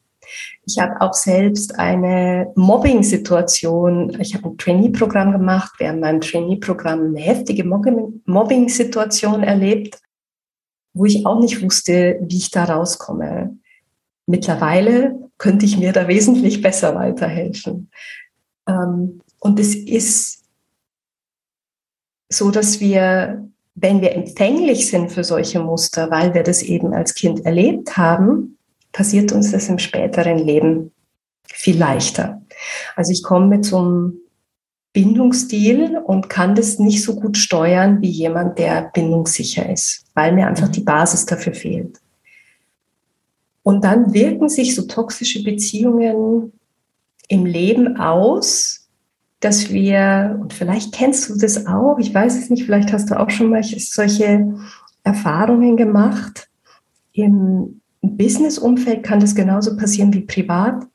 [0.66, 7.20] Ich habe auch selbst eine Mobbing-Situation, ich habe ein Trainee-Programm gemacht, während meinem Trainee-Programm eine
[7.20, 9.98] heftige Mobbing-Situation erlebt,
[10.94, 13.58] wo ich auch nicht wusste, wie ich da rauskomme.
[14.26, 17.90] Mittlerweile könnte ich mir da wesentlich besser weiterhelfen.
[18.68, 20.44] Ähm, und es ist
[22.30, 27.14] so, dass wir, wenn wir empfänglich sind für solche Muster, weil wir das eben als
[27.14, 28.58] Kind erlebt haben,
[28.92, 30.92] passiert uns das im späteren Leben
[31.46, 32.42] viel leichter.
[32.96, 34.20] Also ich komme einem
[34.92, 40.46] Bindungsstil und kann das nicht so gut steuern wie jemand, der bindungssicher ist, weil mir
[40.46, 42.00] einfach die Basis dafür fehlt.
[43.64, 46.52] Und dann wirken sich so toxische Beziehungen
[47.28, 48.88] im Leben aus,
[49.40, 53.18] dass wir, und vielleicht kennst du das auch, ich weiß es nicht, vielleicht hast du
[53.18, 54.54] auch schon mal solche
[55.02, 56.48] Erfahrungen gemacht.
[57.12, 60.86] Im Business-Umfeld kann das genauso passieren wie privat,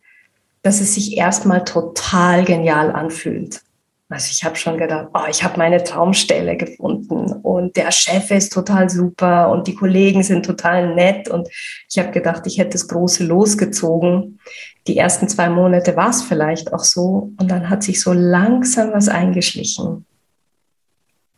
[0.61, 3.61] dass es sich erstmal total genial anfühlt.
[4.11, 8.51] Also ich habe schon gedacht, oh, ich habe meine Traumstelle gefunden und der Chef ist
[8.51, 11.47] total super und die Kollegen sind total nett und
[11.87, 14.39] ich habe gedacht, ich hätte das große losgezogen.
[14.87, 18.91] Die ersten zwei Monate war es vielleicht auch so und dann hat sich so langsam
[18.93, 20.07] was eingeschlichen.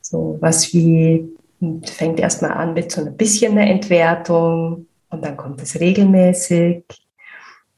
[0.01, 1.25] So was wie,
[1.83, 6.85] fängt erstmal an mit so ein bisschen eine Entwertung und dann kommt es regelmäßig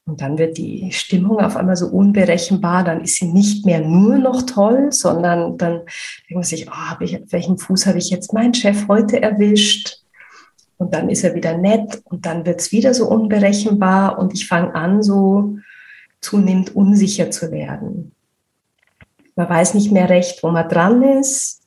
[0.06, 2.84] und dann wird die Stimmung auf einmal so unberechenbar.
[2.84, 7.22] Dann ist sie nicht mehr nur noch toll, sondern dann denkt man sich, oh, ich,
[7.30, 10.00] welchen Fuß habe ich jetzt meinen Chef heute erwischt?
[10.78, 14.48] Und dann ist er wieder nett und dann wird es wieder so unberechenbar und ich
[14.48, 15.58] fange an, so
[16.20, 18.12] zunehmend unsicher zu werden.
[19.36, 21.62] Man weiß nicht mehr recht, wo man dran ist.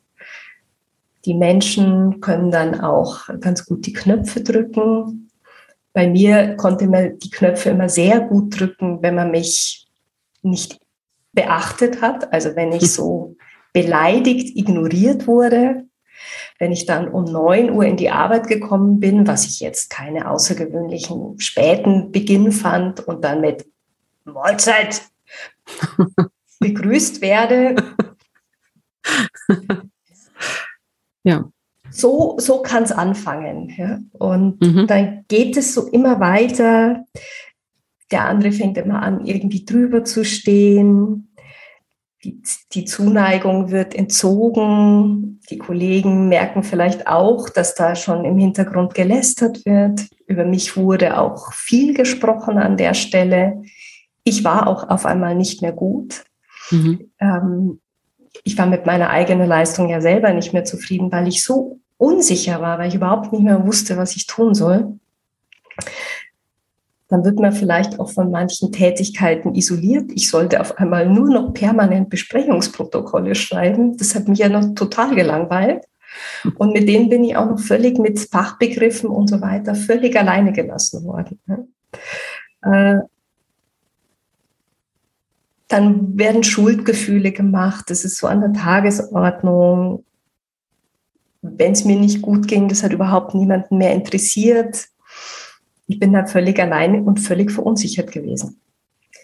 [1.24, 5.25] Die Menschen können dann auch ganz gut die Knöpfe drücken
[5.96, 9.88] bei mir konnte man die Knöpfe immer sehr gut drücken, wenn man mich
[10.42, 10.78] nicht
[11.32, 12.34] beachtet hat.
[12.34, 13.34] Also wenn ich so
[13.72, 15.86] beleidigt, ignoriert wurde.
[16.58, 20.30] Wenn ich dann um 9 Uhr in die Arbeit gekommen bin, was ich jetzt keine
[20.30, 23.64] außergewöhnlichen späten Beginn fand und dann mit
[24.24, 25.00] Mahlzeit
[26.60, 27.74] begrüßt werde.
[31.24, 31.50] Ja
[31.96, 33.72] so, so kann es anfangen.
[33.76, 33.98] Ja?
[34.12, 34.86] Und mhm.
[34.86, 37.04] dann geht es so immer weiter.
[38.10, 41.32] Der andere fängt immer an, irgendwie drüber zu stehen.
[42.22, 45.40] Die, die Zuneigung wird entzogen.
[45.48, 50.06] Die Kollegen merken vielleicht auch, dass da schon im Hintergrund gelästert wird.
[50.26, 53.62] Über mich wurde auch viel gesprochen an der Stelle.
[54.24, 56.24] Ich war auch auf einmal nicht mehr gut.
[56.70, 57.10] Mhm.
[57.20, 57.80] Ähm,
[58.44, 62.60] ich war mit meiner eigenen Leistung ja selber nicht mehr zufrieden, weil ich so unsicher
[62.60, 64.98] war, weil ich überhaupt nicht mehr wusste, was ich tun soll,
[67.08, 70.10] dann wird man vielleicht auch von manchen Tätigkeiten isoliert.
[70.14, 73.96] Ich sollte auf einmal nur noch permanent Besprechungsprotokolle schreiben.
[73.96, 75.84] Das hat mich ja noch total gelangweilt.
[76.56, 80.52] Und mit denen bin ich auch noch völlig mit Fachbegriffen und so weiter völlig alleine
[80.52, 81.38] gelassen worden.
[82.62, 82.96] Äh,
[85.68, 87.84] dann werden Schuldgefühle gemacht.
[87.88, 90.04] Das ist so an der Tagesordnung
[91.56, 94.86] wenn es mir nicht gut ging, das hat überhaupt niemanden mehr interessiert.
[95.86, 98.60] Ich bin da völlig alleine und völlig verunsichert gewesen.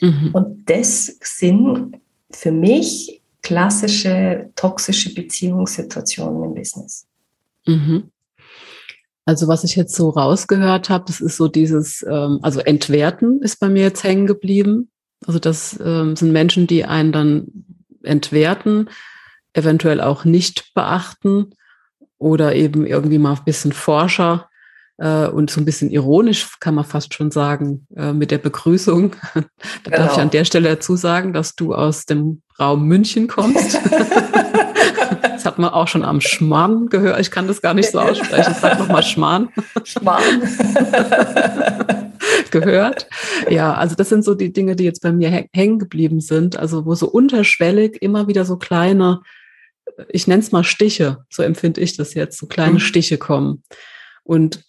[0.00, 0.30] Mhm.
[0.32, 1.98] Und das sind
[2.30, 7.06] für mich klassische toxische Beziehungssituationen im Business.
[7.66, 8.10] Mhm.
[9.24, 13.60] Also was ich jetzt so rausgehört habe, das ist so dieses, ähm, also Entwerten ist
[13.60, 14.90] bei mir jetzt hängen geblieben.
[15.26, 17.46] Also das ähm, sind Menschen, die einen dann
[18.02, 18.90] entwerten,
[19.52, 21.54] eventuell auch nicht beachten
[22.22, 24.48] oder eben irgendwie mal ein bisschen Forscher
[24.98, 29.16] äh, und so ein bisschen ironisch, kann man fast schon sagen, äh, mit der Begrüßung.
[29.34, 29.42] da
[29.82, 29.96] genau.
[29.96, 30.22] darf ich genau.
[30.22, 33.78] an der Stelle dazu sagen, dass du aus dem Raum München kommst.
[35.22, 37.20] das hat man auch schon am Schmarrn gehört.
[37.20, 38.54] Ich kann das gar nicht so aussprechen.
[38.60, 39.48] Sag nochmal Schmarrn.
[39.84, 40.22] Schmarrn.
[42.52, 43.08] gehört.
[43.50, 46.56] Ja, also das sind so die Dinge, die jetzt bei mir hängen geblieben sind.
[46.56, 49.22] Also wo so unterschwellig immer wieder so kleine
[50.08, 52.78] ich nenne es mal Stiche, so empfinde ich das jetzt, so kleine mhm.
[52.80, 53.62] Stiche kommen.
[54.24, 54.64] Und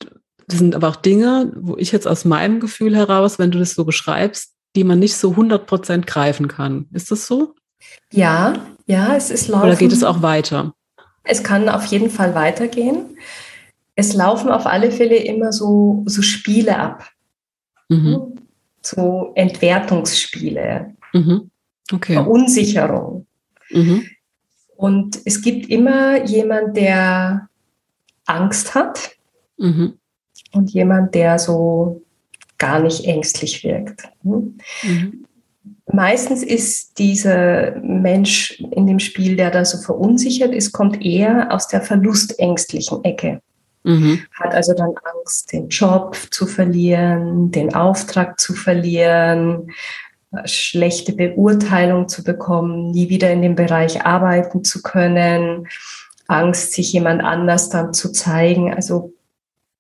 [0.48, 3.74] das sind aber auch Dinge, wo ich jetzt aus meinem Gefühl heraus, wenn du das
[3.74, 6.88] so beschreibst, die man nicht so 100 Prozent greifen kann.
[6.92, 7.56] Ist das so?
[8.12, 8.54] Ja,
[8.86, 9.68] ja, es ist laufen.
[9.68, 10.74] Oder geht es auch weiter?
[11.24, 13.18] Es kann auf jeden Fall weitergehen.
[13.96, 17.08] Es laufen auf alle Fälle immer so, so Spiele ab.
[17.90, 18.36] Mhm.
[18.82, 20.96] So Entwertungsspiele.
[21.14, 21.52] Mhm.
[21.92, 22.14] Okay.
[22.14, 23.28] Verunsicherung.
[23.70, 24.06] Mhm.
[24.76, 27.50] Und es gibt immer jemand, der
[28.26, 29.12] Angst hat
[29.58, 29.94] mhm.
[30.52, 32.02] und jemand, der so
[32.58, 34.10] gar nicht ängstlich wirkt.
[34.24, 34.58] Hm?
[34.84, 35.26] Mhm.
[35.92, 41.68] Meistens ist dieser Mensch in dem Spiel, der da so verunsichert ist, kommt eher aus
[41.68, 43.42] der verlustängstlichen Ecke.
[43.84, 44.22] Mhm.
[44.32, 49.72] Hat also dann Angst, den Job zu verlieren, den Auftrag zu verlieren,
[50.46, 55.68] schlechte Beurteilung zu bekommen, nie wieder in dem Bereich arbeiten zu können,
[56.28, 58.74] Angst, sich jemand anders dann zu zeigen.
[58.74, 59.14] Also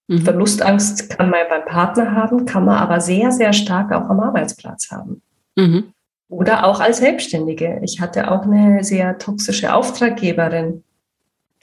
[0.07, 0.21] mhm.
[0.21, 4.91] Verlustangst kann man beim Partner haben, kann man aber sehr, sehr stark auch am Arbeitsplatz
[4.91, 5.21] haben.
[5.55, 5.93] Mhm.
[6.29, 7.79] Oder auch als Selbstständige.
[7.83, 10.83] Ich hatte auch eine sehr toxische Auftraggeberin,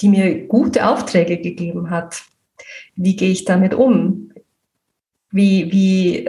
[0.00, 2.22] die mir gute Aufträge gegeben hat.
[2.94, 4.32] Wie gehe ich damit um?
[5.30, 6.28] Wie, wie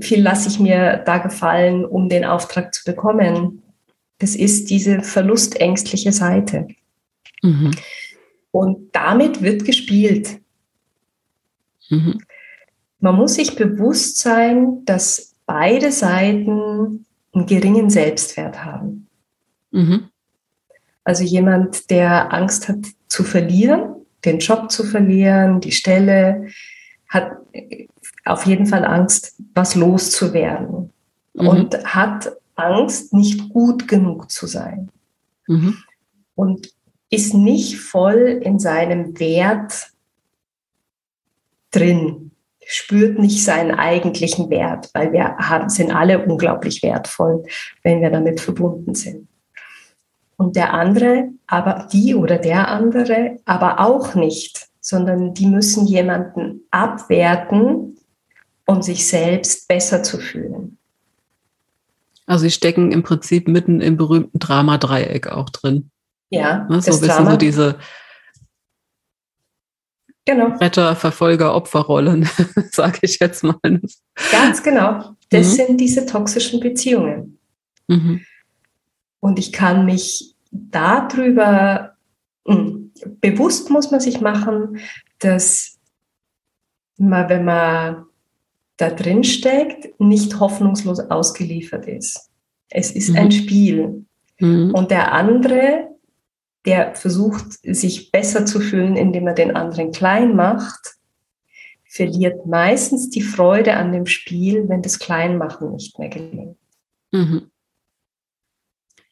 [0.00, 3.62] viel lasse ich mir da gefallen, um den Auftrag zu bekommen?
[4.18, 6.68] Das ist diese verlustängstliche Seite.
[7.42, 7.70] Mhm.
[8.50, 10.40] Und damit wird gespielt.
[11.88, 12.20] Mhm.
[13.00, 19.06] Man muss sich bewusst sein, dass beide Seiten einen geringen Selbstwert haben.
[19.70, 20.08] Mhm.
[21.04, 26.48] Also jemand, der Angst hat zu verlieren, den Job zu verlieren, die Stelle,
[27.08, 27.32] hat
[28.28, 30.92] auf jeden Fall Angst, was loszuwerden
[31.34, 31.48] mhm.
[31.48, 34.90] und hat Angst, nicht gut genug zu sein.
[35.46, 35.78] Mhm.
[36.34, 36.72] Und
[37.10, 39.90] ist nicht voll in seinem Wert
[41.70, 42.32] drin,
[42.64, 47.44] spürt nicht seinen eigentlichen Wert, weil wir haben, sind alle unglaublich wertvoll,
[47.82, 49.28] wenn wir damit verbunden sind.
[50.36, 56.60] Und der andere, aber die oder der andere, aber auch nicht, sondern die müssen jemanden
[56.70, 57.97] abwerten,
[58.68, 60.78] um sich selbst besser zu fühlen.
[62.26, 65.90] Also sie stecken im Prinzip mitten im berühmten Drama-Dreieck auch drin.
[66.28, 66.82] Ja, ne?
[66.82, 67.30] so ein bisschen Drama.
[67.30, 67.78] so diese
[70.26, 70.48] genau.
[70.58, 72.28] Retter, Verfolger, Opferrollen,
[72.70, 73.58] sage ich jetzt mal.
[74.30, 75.16] Ganz genau.
[75.30, 75.52] Das mhm.
[75.52, 77.38] sind diese toxischen Beziehungen.
[77.86, 78.20] Mhm.
[79.20, 81.96] Und ich kann mich darüber,
[82.46, 82.92] hm,
[83.22, 84.78] bewusst muss man sich machen,
[85.20, 85.78] dass
[86.98, 88.04] man, wenn man
[88.78, 92.30] da drin steckt, nicht hoffnungslos ausgeliefert ist.
[92.70, 93.16] Es ist mhm.
[93.16, 94.06] ein Spiel.
[94.38, 94.72] Mhm.
[94.72, 95.88] Und der andere,
[96.64, 100.96] der versucht, sich besser zu fühlen, indem er den anderen klein macht,
[101.88, 106.56] verliert meistens die Freude an dem Spiel, wenn das Kleinmachen nicht mehr gelingt.
[107.10, 107.50] Mhm.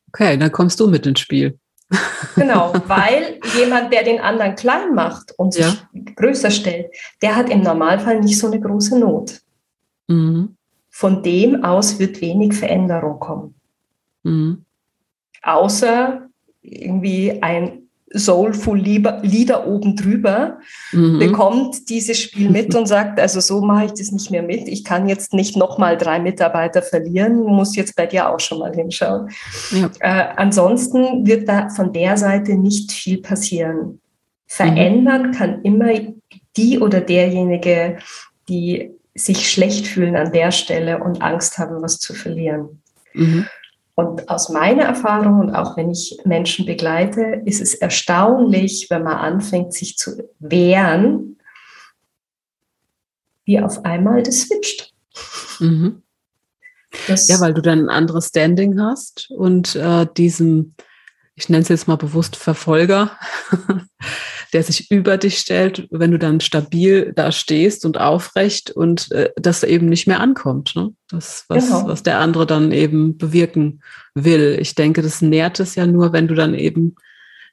[0.09, 1.59] Okay, dann kommst du mit ins Spiel.
[2.37, 5.89] Genau, weil jemand, der den anderen klein macht und sich ja.
[6.14, 9.41] größer stellt, der hat im Normalfall nicht so eine große Not.
[10.09, 10.57] Mhm.
[10.91, 13.55] Von dem aus wird wenig Veränderung kommen.
[14.23, 14.65] Mhm.
[15.43, 16.29] Außer
[16.63, 20.59] irgendwie ein Soulful Leader oben drüber
[20.93, 21.19] mhm.
[21.19, 24.69] bekommt dieses Spiel mit und sagt, also so mache ich das nicht mehr mit.
[24.69, 28.75] Ich kann jetzt nicht nochmal drei Mitarbeiter verlieren, muss jetzt bei dir auch schon mal
[28.75, 29.31] hinschauen.
[29.73, 29.91] Ja.
[30.01, 34.01] Äh, ansonsten wird da von der Seite nicht viel passieren.
[34.47, 35.33] Verändern mhm.
[35.33, 35.91] kann immer
[36.57, 37.99] die oder derjenige,
[38.49, 42.83] die sich schlecht fühlen an der Stelle und Angst haben, was zu verlieren.
[43.14, 43.47] Mhm.
[43.95, 49.17] Und aus meiner Erfahrung und auch wenn ich Menschen begleite, ist es erstaunlich, wenn man
[49.17, 51.39] anfängt, sich zu wehren,
[53.47, 54.93] wie auf einmal das switcht.
[55.61, 56.03] Mhm.
[57.09, 60.75] Das ja, weil du dann ein anderes Standing hast und äh, diesem,
[61.35, 63.19] ich nenne es jetzt mal bewusst Verfolger,
[64.53, 69.31] der sich über dich stellt, wenn du dann stabil da stehst und aufrecht und äh,
[69.37, 70.75] das eben nicht mehr ankommt.
[70.77, 70.93] Ne?
[71.09, 71.89] Das, was, genau.
[71.89, 73.83] was der andere dann eben bewirken
[74.15, 74.59] will.
[74.61, 76.97] Ich denke, das nährt es ja nur, wenn du dann eben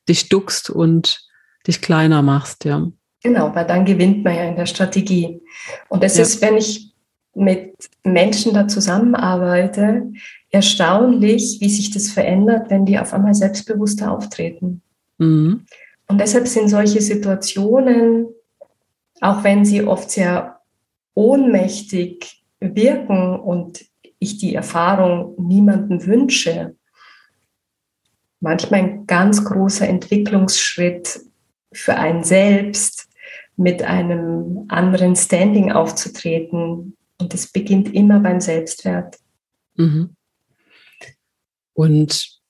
[0.08, 1.28] dich duckst und
[1.68, 2.91] dich kleiner machst, ja.
[3.24, 5.41] Genau, weil dann gewinnt man ja in der Strategie.
[5.88, 6.24] Und das ja.
[6.24, 6.94] ist, wenn ich
[7.36, 7.74] mit
[8.04, 10.12] Menschen da zusammenarbeite,
[10.52, 14.82] erstaunlich, wie sich das verändert, wenn die auf einmal selbstbewusster auftreten.
[15.18, 15.66] Mhm.
[16.08, 18.28] Und deshalb sind solche Situationen,
[19.22, 20.60] auch wenn sie oft sehr
[21.14, 23.86] ohnmächtig wirken und
[24.20, 26.76] ich die Erfahrung niemandem wünsche,
[28.39, 31.22] manchmal ein ganz großer Entwicklungsschritt
[31.72, 33.10] für einen selbst,
[33.56, 36.97] mit einem anderen Standing aufzutreten.
[37.20, 39.18] Und es beginnt immer beim Selbstwert.
[39.76, 40.16] Mhm.
[41.74, 42.43] Und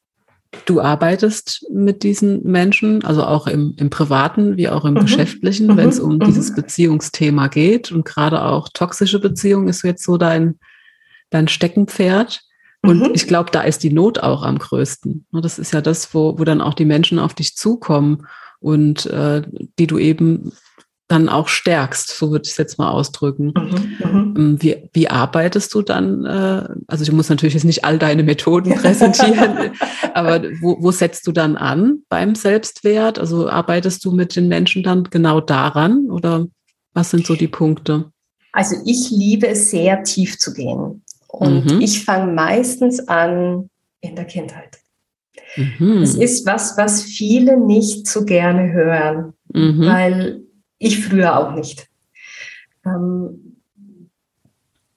[0.66, 4.99] Du arbeitest mit diesen Menschen, also auch im, im privaten wie auch im mhm.
[4.99, 5.78] geschäftlichen, mhm.
[5.78, 6.20] wenn es um mhm.
[6.22, 7.91] dieses Beziehungsthema geht.
[7.91, 10.60] Und gerade auch toxische Beziehung ist jetzt so dein,
[11.30, 12.41] dein Steckenpferd.
[12.86, 15.26] Und ich glaube, da ist die Not auch am größten.
[15.32, 18.28] Das ist ja das, wo, wo dann auch die Menschen auf dich zukommen
[18.60, 19.41] und äh,
[19.80, 20.51] die du eben
[21.14, 23.53] dann auch stärkst, so würde ich es jetzt mal ausdrücken.
[23.55, 26.26] Mhm, mhm, ähm, wie, wie arbeitest du dann?
[26.26, 29.72] Äh, also du musst natürlich jetzt nicht all deine Methoden präsentieren,
[30.14, 33.20] aber wo, wo setzt du dann an beim Selbstwert?
[33.20, 36.47] Also arbeitest du mit den Menschen dann genau daran oder
[36.93, 38.11] was sind so die Punkte?
[38.51, 41.82] Also ich liebe es sehr tief zu gehen und mhm.
[41.82, 43.70] ich fange meistens an
[44.01, 44.80] in der Kindheit.
[45.55, 46.01] Mhm.
[46.01, 49.86] Es ist was, was viele nicht so gerne hören, mhm.
[49.86, 50.43] weil
[50.84, 51.88] ich früher auch nicht.
[52.86, 53.57] Ähm,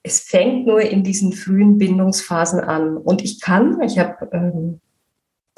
[0.02, 2.96] es fängt nur in diesen frühen Bindungsphasen an.
[2.96, 4.80] Und ich kann, ich habe ähm,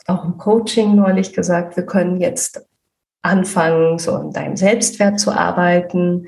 [0.06, 2.66] auch im Coaching neulich gesagt, wir können jetzt
[3.20, 6.26] anfangen, so an deinem Selbstwert zu arbeiten.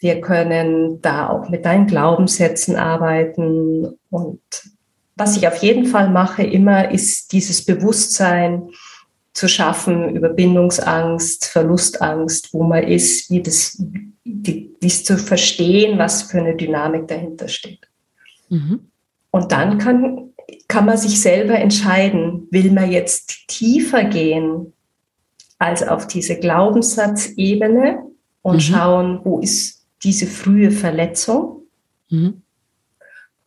[0.00, 3.98] Wir können da auch mit deinen Glaubenssätzen arbeiten.
[4.08, 4.40] Und
[5.14, 8.70] was ich auf jeden Fall mache immer, ist dieses Bewusstsein
[9.38, 13.80] zu schaffen über Bindungsangst, Verlustangst, wo man ist, wie das,
[14.24, 17.88] die, dies zu verstehen, was für eine Dynamik dahinter steht.
[18.48, 18.90] Mhm.
[19.30, 20.30] Und dann kann,
[20.66, 24.72] kann man sich selber entscheiden, will man jetzt tiefer gehen
[25.58, 28.00] als auf diese Glaubenssatzebene
[28.42, 28.60] und mhm.
[28.60, 31.62] schauen, wo ist diese frühe Verletzung?
[32.10, 32.42] Mhm.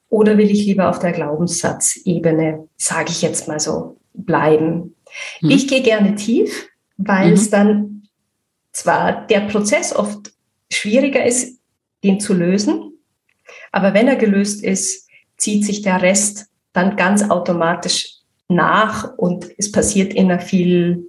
[0.08, 4.96] Oder will ich lieber auf der Glaubenssatzebene, sage ich jetzt mal so, bleiben?
[5.42, 5.50] Mhm.
[5.52, 7.52] Ich gehe gerne tief, weil es mhm.
[7.52, 8.04] dann
[8.72, 10.32] zwar der Prozess oft
[10.72, 11.60] schwieriger ist,
[12.04, 12.94] den zu lösen,
[13.72, 19.72] aber wenn er gelöst ist, zieht sich der Rest dann ganz automatisch nach und es
[19.72, 21.06] passiert in einer viel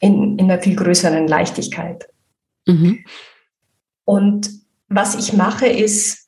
[0.00, 2.06] in, in einer viel größeren Leichtigkeit.
[2.66, 3.04] Mhm.
[4.04, 4.50] Und
[4.88, 6.25] was ich mache ist,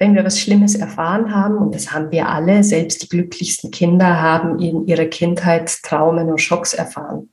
[0.00, 4.20] wenn wir was Schlimmes erfahren haben, und das haben wir alle, selbst die glücklichsten Kinder
[4.20, 7.28] haben in ihrer Kindheit Traumen und Schocks erfahren.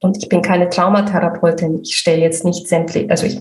[0.00, 1.82] Und ich bin keine Traumatherapeutin.
[1.82, 3.40] Ich stelle jetzt nicht sämtlich, also ich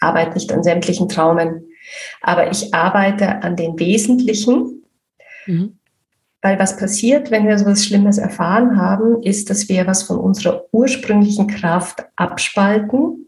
[0.00, 1.66] arbeite nicht an sämtlichen Traumen,
[2.22, 4.82] aber ich arbeite an den Wesentlichen.
[5.44, 5.78] Mhm.
[6.40, 10.18] Weil was passiert, wenn wir so etwas Schlimmes erfahren haben, ist, dass wir was von
[10.18, 13.26] unserer ursprünglichen Kraft abspalten,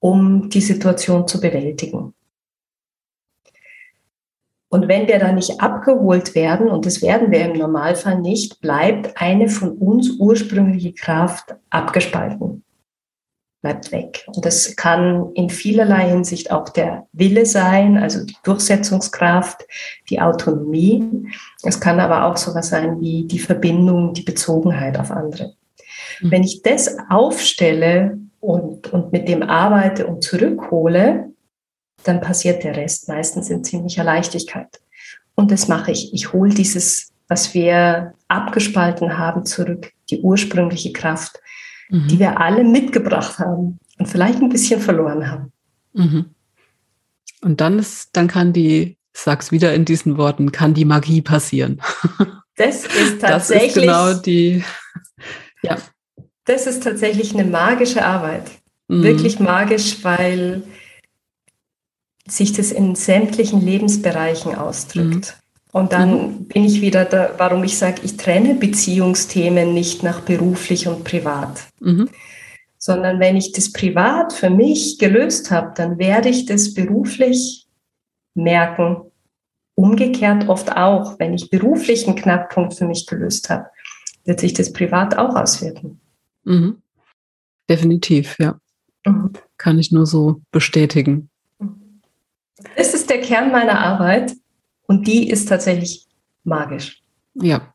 [0.00, 2.14] um die Situation zu bewältigen.
[4.70, 9.20] Und wenn wir da nicht abgeholt werden, und das werden wir im Normalfall nicht, bleibt
[9.20, 12.62] eine von uns ursprüngliche Kraft abgespalten
[13.60, 14.24] bleibt weg.
[14.34, 19.66] Und das kann in vielerlei Hinsicht auch der Wille sein, also die Durchsetzungskraft,
[20.10, 21.28] die Autonomie.
[21.62, 25.54] Es kann aber auch sowas sein wie die Verbindung, die Bezogenheit auf andere.
[26.20, 26.30] Mhm.
[26.30, 31.32] Wenn ich das aufstelle und, und mit dem arbeite und zurückhole,
[32.04, 34.80] dann passiert der Rest meistens in ziemlicher Leichtigkeit.
[35.34, 36.12] Und das mache ich.
[36.14, 41.40] Ich hole dieses, was wir abgespalten haben, zurück, die ursprüngliche Kraft
[41.88, 42.08] mhm.
[42.08, 45.52] die wir alle mitgebracht haben und vielleicht ein bisschen verloren haben.
[45.92, 46.26] Mhm.
[47.40, 51.22] Und dann ist, dann kann die, ich sag's wieder in diesen Worten, kann die Magie
[51.22, 51.80] passieren.
[52.60, 53.74] Das ist tatsächlich.
[53.74, 54.64] Das ist genau die,
[55.62, 55.76] ja.
[56.44, 58.50] Das ist tatsächlich eine magische Arbeit.
[58.88, 59.04] Mhm.
[59.04, 60.64] Wirklich magisch, weil
[62.28, 65.36] sich das in sämtlichen Lebensbereichen ausdrückt.
[65.36, 65.48] Mhm.
[65.72, 66.44] Und dann mhm.
[66.44, 71.62] bin ich wieder da, warum ich sage, ich trenne Beziehungsthemen nicht nach beruflich und privat.
[71.80, 72.08] Mhm.
[72.78, 77.66] Sondern wenn ich das privat für mich gelöst habe, dann werde ich das beruflich
[78.34, 79.02] merken.
[79.74, 83.66] Umgekehrt oft auch, wenn ich beruflich einen Knackpunkt für mich gelöst habe,
[84.24, 86.00] wird sich das privat auch auswirken.
[86.44, 86.82] Mhm.
[87.68, 88.58] Definitiv, ja.
[89.04, 89.32] Mhm.
[89.58, 91.30] Kann ich nur so bestätigen.
[92.76, 94.32] Das ist der Kern meiner Arbeit.
[94.86, 96.06] Und die ist tatsächlich
[96.44, 97.02] magisch.
[97.34, 97.74] Ja.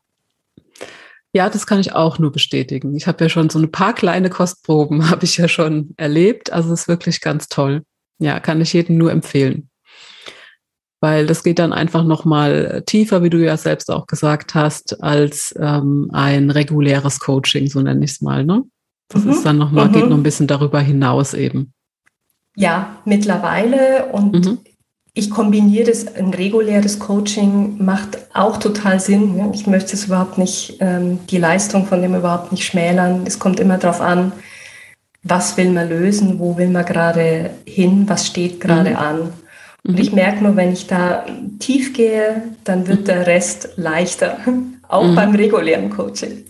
[1.32, 2.94] Ja, das kann ich auch nur bestätigen.
[2.94, 6.52] Ich habe ja schon so ein paar kleine Kostproben, habe ich ja schon erlebt.
[6.52, 7.82] Also es ist wirklich ganz toll.
[8.18, 9.68] Ja, kann ich jedem nur empfehlen.
[11.00, 15.54] Weil das geht dann einfach nochmal tiefer, wie du ja selbst auch gesagt hast, als
[15.58, 18.44] ähm, ein reguläres Coaching, so nenne ich es mal.
[18.44, 18.62] Ne?
[19.08, 19.30] Das mhm.
[19.30, 19.92] ist dann nochmal, mhm.
[19.92, 21.74] geht noch ein bisschen darüber hinaus eben.
[22.56, 24.58] Ja, mittlerweile und mhm
[25.16, 29.52] ich kombiniere das, ein reguläres Coaching macht auch total Sinn.
[29.54, 33.22] Ich möchte es überhaupt nicht, ähm, die Leistung von dem überhaupt nicht schmälern.
[33.24, 34.32] Es kommt immer darauf an,
[35.22, 38.96] was will man lösen, wo will man gerade hin, was steht gerade mhm.
[38.96, 39.32] an.
[39.86, 40.16] Und ich mhm.
[40.16, 41.24] merke nur, wenn ich da
[41.60, 43.04] tief gehe, dann wird mhm.
[43.04, 44.38] der Rest leichter,
[44.88, 45.14] auch mhm.
[45.14, 46.44] beim regulären Coaching.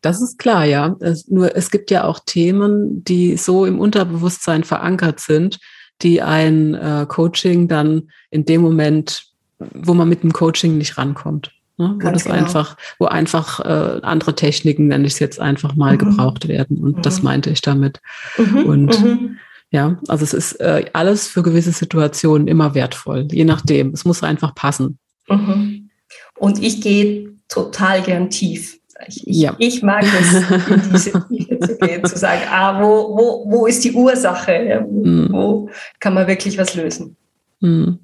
[0.00, 0.96] Das ist klar, ja.
[1.00, 5.58] Es, nur es gibt ja auch Themen, die so im Unterbewusstsein verankert sind,
[6.02, 9.26] die ein äh, Coaching dann in dem Moment,
[9.58, 11.52] wo man mit dem Coaching nicht rankommt.
[11.78, 11.96] Ne?
[12.00, 12.36] Wo das genau.
[12.36, 15.98] einfach, wo einfach äh, andere Techniken, nenne ich es jetzt einfach mal, mhm.
[15.98, 16.78] gebraucht werden.
[16.78, 17.02] Und mhm.
[17.02, 18.00] das meinte ich damit.
[18.36, 18.64] Mhm.
[18.64, 19.38] Und mhm.
[19.70, 23.90] ja, also es ist äh, alles für gewisse Situationen immer wertvoll, je nachdem.
[23.90, 24.98] Es muss einfach passen.
[25.28, 25.90] Mhm.
[26.38, 28.78] Und ich gehe total gern tief.
[29.06, 29.54] Ich, ja.
[29.58, 30.34] ich mag es,
[30.68, 34.52] in diese Tiefe zu gehen, zu sagen, ah, wo, wo, wo ist die Ursache?
[34.52, 35.32] Ja, wo, mm.
[35.32, 37.16] wo, kann man wirklich was lösen?
[37.60, 37.94] Mm.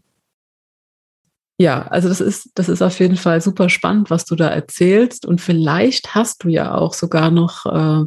[1.61, 5.27] Ja, also das ist, das ist auf jeden Fall super spannend, was du da erzählst.
[5.27, 8.05] Und vielleicht hast du ja auch sogar noch äh,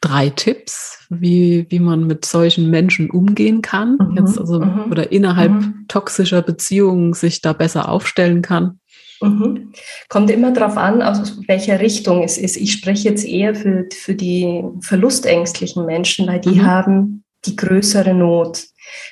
[0.00, 5.12] drei Tipps, wie, wie man mit solchen Menschen umgehen kann, mhm, jetzt also mhm, oder
[5.12, 5.84] innerhalb mhm.
[5.88, 8.80] toxischer Beziehungen sich da besser aufstellen kann.
[9.20, 9.72] Mhm.
[10.08, 12.56] Kommt immer darauf an, aus welcher Richtung es ist.
[12.56, 16.66] Ich spreche jetzt eher für, für die verlustängstlichen Menschen, weil die mhm.
[16.66, 18.64] haben die größere Not.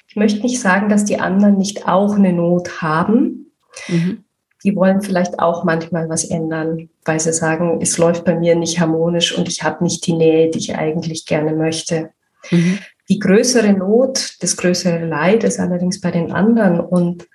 [0.09, 3.53] Ich möchte nicht sagen, dass die anderen nicht auch eine Not haben.
[3.89, 4.25] Mhm.
[4.65, 8.81] Die wollen vielleicht auch manchmal was ändern, weil sie sagen, es läuft bei mir nicht
[8.81, 12.11] harmonisch und ich habe nicht die Nähe, die ich eigentlich gerne möchte.
[12.51, 12.79] Mhm.
[13.09, 16.81] Die größere Not, das größere Leid ist allerdings bei den anderen.
[16.81, 17.29] Und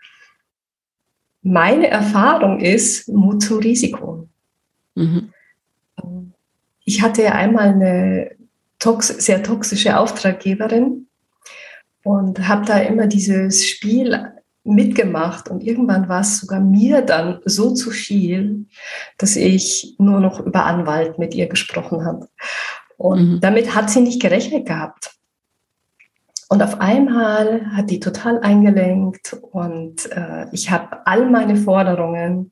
[1.42, 4.28] meine Erfahrung ist Mut zum Risiko.
[4.96, 5.32] Mhm.
[6.86, 8.32] Ich hatte ja einmal eine
[8.80, 11.08] tox sehr toxische Auftraggeberin
[12.04, 14.32] und habe da immer dieses Spiel
[14.64, 18.66] mitgemacht und irgendwann war es sogar mir dann so zu viel,
[19.18, 22.28] dass ich nur noch über Anwalt mit ihr gesprochen habe.
[22.98, 23.40] Und mhm.
[23.42, 25.16] damit hat sie nicht gerechnet gehabt.
[26.52, 32.52] Und auf einmal hat die total eingelenkt und äh, ich habe all meine Forderungen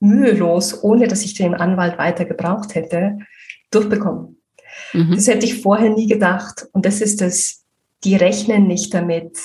[0.00, 3.18] mühelos, ohne dass ich den Anwalt weiter gebraucht hätte,
[3.70, 4.38] durchbekommen.
[4.94, 5.14] Mhm.
[5.14, 6.68] Das hätte ich vorher nie gedacht.
[6.72, 7.66] Und das ist das,
[8.02, 9.36] die rechnen nicht damit,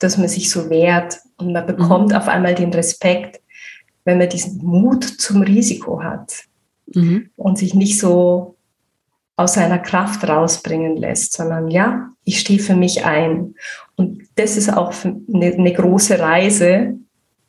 [0.00, 2.16] dass man sich so wehrt und man bekommt mhm.
[2.16, 3.40] auf einmal den Respekt,
[4.04, 6.32] wenn man diesen Mut zum Risiko hat
[6.92, 7.30] mhm.
[7.36, 8.56] und sich nicht so
[9.40, 13.54] aus seiner Kraft rausbringen lässt, sondern ja, ich stehe für mich ein.
[13.96, 16.98] Und das ist auch eine, eine große Reise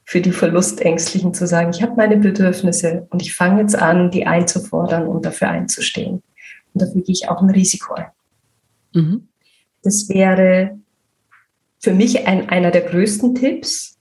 [0.06, 4.26] für die Verlustängstlichen zu sagen, ich habe meine Bedürfnisse und ich fange jetzt an, die
[4.26, 6.24] einzufordern und dafür einzustehen.
[6.74, 8.08] Und dafür gehe ich auch ein Risiko ein.
[8.94, 9.28] Mhm.
[9.84, 10.80] Das wäre
[11.80, 14.00] für mich ein, einer der größten Tipps.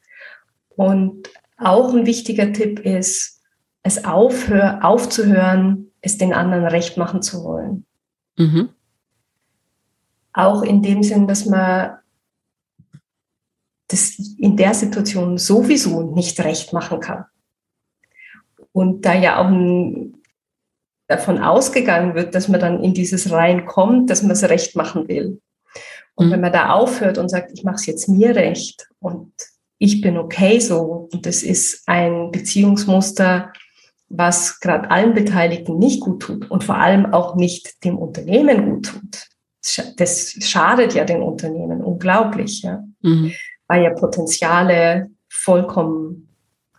[0.77, 3.41] Und auch ein wichtiger Tipp ist,
[3.83, 7.87] es aufhör, aufzuhören, es den anderen recht machen zu wollen.
[8.37, 8.71] Mhm.
[10.33, 11.99] Auch in dem Sinn, dass man
[13.89, 17.25] das in der Situation sowieso nicht recht machen kann.
[18.73, 19.51] Und da ja auch
[21.09, 25.09] davon ausgegangen wird, dass man dann in dieses Rein kommt, dass man es recht machen
[25.09, 25.41] will.
[26.15, 26.33] Und mhm.
[26.33, 29.33] wenn man da aufhört und sagt, ich mache es jetzt mir recht und
[29.79, 33.53] ich bin okay so, und das ist ein Beziehungsmuster,
[34.11, 38.87] was gerade allen Beteiligten nicht gut tut und vor allem auch nicht dem Unternehmen gut
[38.87, 39.97] tut.
[39.97, 42.83] Das schadet ja den Unternehmen unglaublich, ja.
[43.03, 43.33] Mhm.
[43.69, 46.29] weil ja Potenziale vollkommen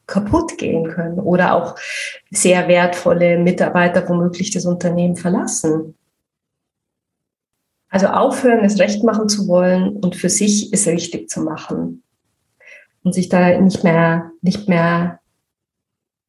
[0.08, 1.76] kaputt gehen können oder auch
[2.30, 5.96] sehr wertvolle Mitarbeiter womöglich das Unternehmen verlassen.
[7.88, 12.04] Also aufhören, es recht machen zu wollen und für sich es richtig zu machen
[13.04, 15.21] und sich da nicht mehr, nicht mehr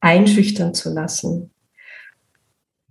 [0.03, 1.51] einschüchtern zu lassen.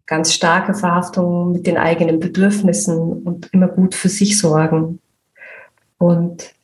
[0.07, 5.01] Ganz starke Verhaftung mit den eigenen Bedürfnissen und immer gut für sich sorgen
[5.99, 6.55] und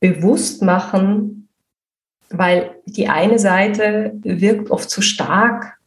[0.00, 1.48] bewusst machen,
[2.30, 5.78] weil die eine Seite wirkt oft zu stark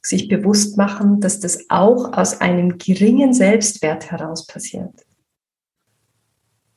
[0.00, 4.92] sich bewusst machen, dass das auch aus einem geringen Selbstwert heraus passiert.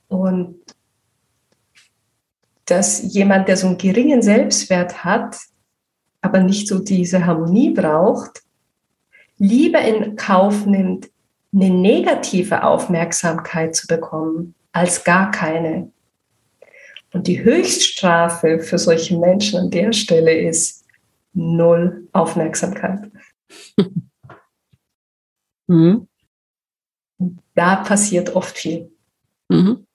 [0.08, 0.56] Und
[2.68, 5.38] dass jemand, der so einen geringen Selbstwert hat,
[6.22, 8.44] aber nicht so diese Harmonie braucht,
[9.38, 11.10] lieber in Kauf nimmt,
[11.54, 15.92] eine negative Aufmerksamkeit zu bekommen, als gar keine.
[17.14, 20.86] Und die Höchststrafe für solche Menschen an der Stelle ist
[21.34, 23.12] null Aufmerksamkeit.
[25.70, 26.08] Mhm.
[27.56, 28.92] Da passiert oft viel.
[29.50, 29.87] Mhm.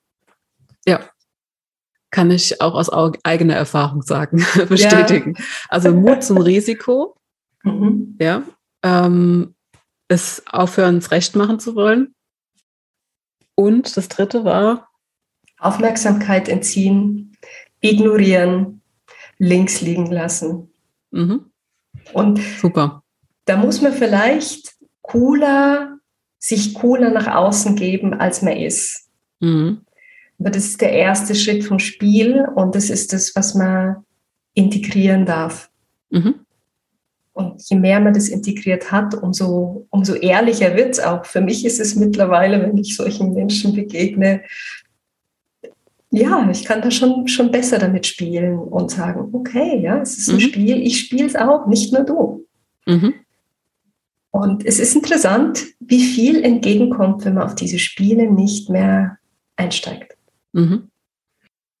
[2.13, 5.33] Kann ich auch aus eigener Erfahrung sagen, bestätigen.
[5.35, 5.45] Ja.
[5.69, 7.17] Also Mut zum Risiko,
[7.63, 8.15] mhm.
[8.21, 8.43] ja,
[8.83, 9.55] ähm,
[10.07, 12.13] es aufhören, es recht machen zu wollen.
[13.55, 14.89] Und das dritte war?
[15.57, 17.35] Aufmerksamkeit entziehen,
[17.81, 18.83] ignorieren,
[19.39, 20.71] links liegen lassen.
[21.09, 21.49] Mhm.
[22.13, 23.01] Und Super.
[23.45, 25.97] da muss man vielleicht cooler,
[26.37, 29.09] sich cooler nach außen geben, als man ist.
[29.39, 29.82] Mhm.
[30.43, 34.03] Aber das ist der erste Schritt vom Spiel und das ist das, was man
[34.53, 35.69] integrieren darf.
[36.09, 36.35] Mhm.
[37.31, 41.25] Und je mehr man das integriert hat, umso, umso ehrlicher wird es auch.
[41.25, 44.41] Für mich ist es mittlerweile, wenn ich solchen Menschen begegne,
[46.11, 50.29] ja, ich kann da schon, schon besser damit spielen und sagen, okay, ja, es ist
[50.29, 50.41] ein mhm.
[50.41, 52.45] Spiel, ich spiele es auch, nicht nur du.
[52.85, 53.13] Mhm.
[54.29, 59.19] Und es ist interessant, wie viel entgegenkommt, wenn man auf diese Spiele nicht mehr
[59.55, 60.12] einsteigt.
[60.53, 60.89] Mhm.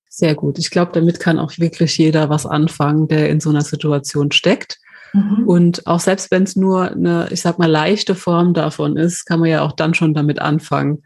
[0.09, 0.59] Sehr gut.
[0.59, 4.77] Ich glaube, damit kann auch wirklich jeder was anfangen, der in so einer Situation steckt.
[5.13, 5.47] Mhm.
[5.47, 9.39] Und auch selbst wenn es nur eine, ich sag mal, leichte Form davon ist, kann
[9.39, 11.03] man ja auch dann schon damit anfangen,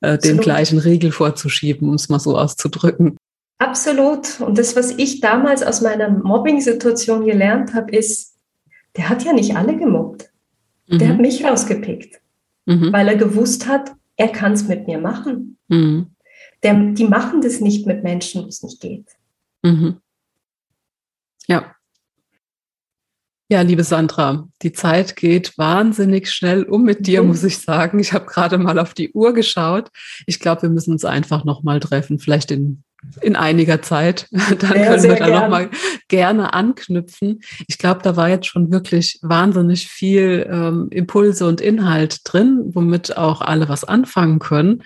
[0.00, 3.16] äh, den gleichen Riegel vorzuschieben, um es mal so auszudrücken.
[3.58, 4.40] Absolut.
[4.40, 8.36] Und das, was ich damals aus meiner Mobbing-Situation gelernt habe, ist,
[8.96, 10.30] der hat ja nicht alle gemobbt.
[10.88, 10.98] Mhm.
[10.98, 12.20] Der hat mich rausgepickt,
[12.66, 12.92] mhm.
[12.92, 15.58] weil er gewusst hat, er kann es mit mir machen.
[15.68, 16.08] Mhm.
[16.62, 19.06] Der, die machen das nicht mit Menschen, wo es nicht geht.
[19.62, 20.00] Mhm.
[21.46, 21.72] Ja.
[23.48, 27.28] Ja, liebe Sandra, die Zeit geht wahnsinnig schnell um mit dir, mhm.
[27.28, 28.00] muss ich sagen.
[28.00, 29.90] Ich habe gerade mal auf die Uhr geschaut.
[30.26, 32.82] Ich glaube, wir müssen uns einfach noch mal treffen, vielleicht in
[33.20, 34.28] in einiger Zeit.
[34.30, 35.70] Dann sehr, können wir da nochmal
[36.08, 37.40] gerne anknüpfen.
[37.68, 43.16] Ich glaube, da war jetzt schon wirklich wahnsinnig viel ähm, Impulse und Inhalt drin, womit
[43.16, 44.82] auch alle was anfangen können.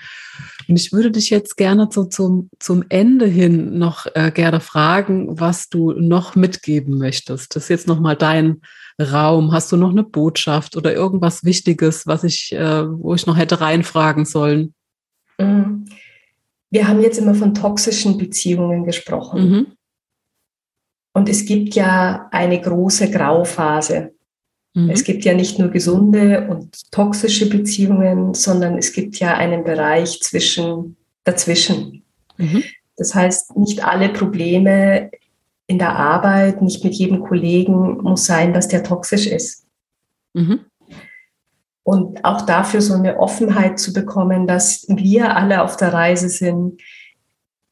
[0.71, 5.41] Und ich würde dich jetzt gerne so zum, zum Ende hin noch äh, gerne fragen,
[5.41, 7.57] was du noch mitgeben möchtest.
[7.57, 8.61] Das ist jetzt nochmal dein
[9.01, 9.51] Raum.
[9.51, 13.61] Hast du noch eine Botschaft oder irgendwas Wichtiges, was ich, äh, wo ich noch hätte
[13.61, 14.73] reinfragen sollen?
[15.41, 15.87] Mhm.
[16.71, 19.51] Wir haben jetzt immer von toxischen Beziehungen gesprochen.
[19.51, 19.67] Mhm.
[21.15, 24.15] Und es gibt ja eine große Grauphase.
[24.75, 24.91] Mhm.
[24.91, 30.21] Es gibt ja nicht nur gesunde und toxische Beziehungen, sondern es gibt ja einen Bereich
[30.21, 32.05] zwischen, dazwischen.
[32.37, 32.63] Mhm.
[32.97, 35.11] Das heißt, nicht alle Probleme
[35.67, 39.65] in der Arbeit, nicht mit jedem Kollegen muss sein, dass der toxisch ist.
[40.35, 40.61] Mhm.
[41.83, 46.81] Und auch dafür so eine Offenheit zu bekommen, dass wir alle auf der Reise sind,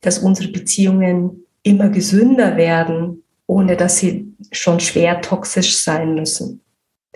[0.01, 6.61] dass unsere Beziehungen immer gesünder werden, ohne dass sie schon schwer toxisch sein müssen.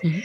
[0.03, 0.23] Mhm.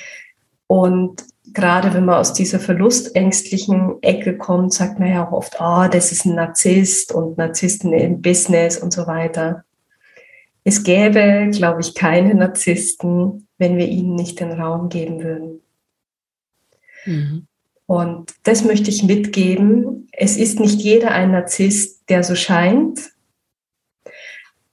[0.68, 1.24] Und
[1.54, 6.12] gerade wenn man aus dieser verlustängstlichen Ecke kommt, sagt man ja auch oft, oh, das
[6.12, 9.64] ist ein Narzisst und Narzissten im Business und so weiter.
[10.64, 15.62] Es gäbe, glaube ich, keine Narzissten, wenn wir ihnen nicht den Raum geben würden.
[17.06, 17.48] Mhm.
[17.86, 20.10] Und das möchte ich mitgeben.
[20.12, 23.12] Es ist nicht jeder ein Narzisst, der so scheint.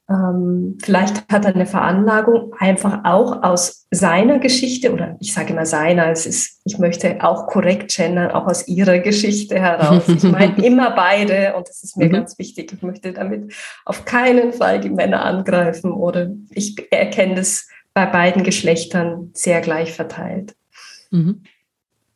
[0.09, 5.65] Ähm, vielleicht hat er eine Veranlagung einfach auch aus seiner Geschichte oder ich sage immer
[5.65, 10.07] seiner, es ist, ich möchte auch korrekt gendern, auch aus ihrer Geschichte heraus.
[10.09, 12.13] Ich meine immer beide und das ist mir mhm.
[12.13, 12.73] ganz wichtig.
[12.75, 13.55] Ich möchte damit
[13.87, 19.93] auf keinen Fall die Männer angreifen oder ich erkenne das bei beiden Geschlechtern sehr gleich
[19.93, 20.55] verteilt.
[21.11, 21.45] Mhm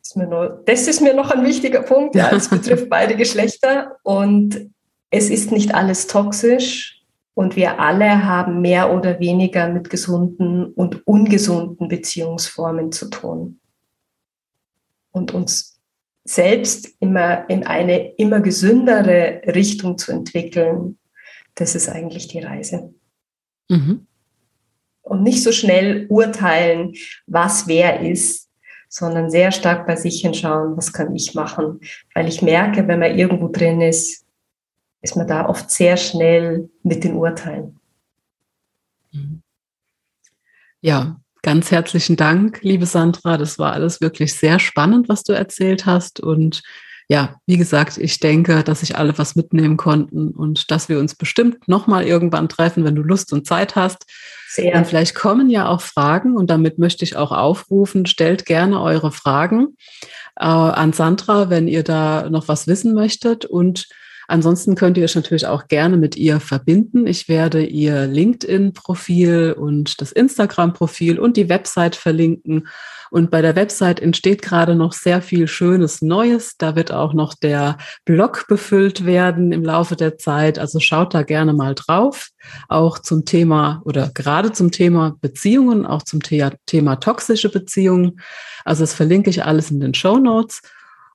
[0.09, 2.14] ist mir noch, das ist mir noch ein wichtiger Punkt.
[2.14, 4.70] Ja, es betrifft beide Geschlechter und
[5.11, 6.97] es ist nicht alles toxisch
[7.39, 13.61] und wir alle haben mehr oder weniger mit gesunden und ungesunden Beziehungsformen zu tun.
[15.12, 15.78] Und uns
[16.24, 20.99] selbst immer in eine immer gesündere Richtung zu entwickeln,
[21.55, 22.93] das ist eigentlich die Reise.
[23.68, 24.09] Mhm.
[25.03, 26.95] Und nicht so schnell urteilen,
[27.28, 28.49] was wer ist,
[28.89, 31.78] sondern sehr stark bei sich hinschauen, was kann ich machen.
[32.14, 34.24] Weil ich merke, wenn man irgendwo drin ist,
[35.01, 37.78] ist man da oft sehr schnell mit den Urteilen.
[40.80, 43.36] Ja, ganz herzlichen Dank, liebe Sandra.
[43.36, 46.20] Das war alles wirklich sehr spannend, was du erzählt hast.
[46.20, 46.62] Und
[47.09, 51.14] ja, wie gesagt, ich denke, dass sich alle was mitnehmen konnten und dass wir uns
[51.14, 54.05] bestimmt nochmal irgendwann treffen, wenn du Lust und Zeit hast.
[54.51, 54.74] Sehr.
[54.76, 59.11] Und vielleicht kommen ja auch Fragen und damit möchte ich auch aufrufen, stellt gerne eure
[59.11, 59.76] Fragen
[60.36, 63.88] äh, an Sandra, wenn ihr da noch was wissen möchtet und
[64.31, 67.07] Ansonsten könnt ihr euch natürlich auch gerne mit ihr verbinden.
[67.07, 72.68] Ich werde ihr LinkedIn-Profil und das Instagram-Profil und die Website verlinken.
[73.11, 76.59] Und bei der Website entsteht gerade noch sehr viel Schönes Neues.
[76.59, 80.59] Da wird auch noch der Blog befüllt werden im Laufe der Zeit.
[80.59, 82.29] Also schaut da gerne mal drauf.
[82.68, 88.20] Auch zum Thema oder gerade zum Thema Beziehungen, auch zum Thema toxische Beziehungen.
[88.66, 90.61] Also das verlinke ich alles in den Show Notes.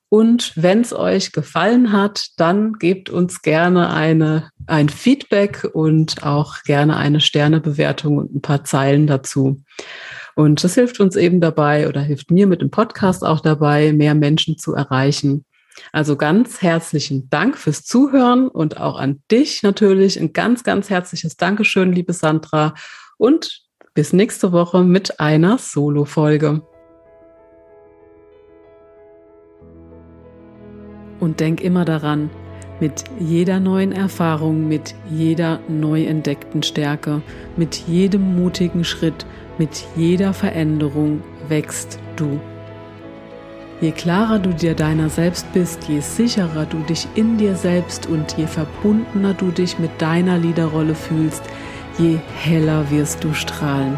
[0.08, 6.62] Und wenn es euch gefallen hat, dann gebt uns gerne eine, ein Feedback und auch
[6.62, 9.62] gerne eine Sternebewertung und ein paar Zeilen dazu.
[10.36, 14.14] Und das hilft uns eben dabei oder hilft mir mit dem Podcast auch dabei, mehr
[14.14, 15.44] Menschen zu erreichen.
[15.92, 21.36] Also ganz herzlichen Dank fürs Zuhören und auch an dich natürlich ein ganz, ganz herzliches
[21.36, 22.74] Dankeschön, liebe Sandra.
[23.16, 23.62] Und
[23.94, 26.62] bis nächste Woche mit einer Solo-Folge.
[31.24, 32.28] Und denk immer daran,
[32.80, 37.22] mit jeder neuen Erfahrung, mit jeder neu entdeckten Stärke,
[37.56, 39.24] mit jedem mutigen Schritt,
[39.56, 42.38] mit jeder Veränderung wächst du.
[43.80, 48.36] Je klarer du dir deiner selbst bist, je sicherer du dich in dir selbst und
[48.36, 51.42] je verbundener du dich mit deiner Liederrolle fühlst,
[51.96, 53.96] je heller wirst du strahlen.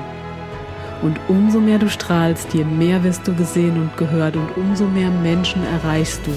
[1.02, 5.10] Und umso mehr du strahlst, je mehr wirst du gesehen und gehört und umso mehr
[5.10, 6.30] Menschen erreichst du.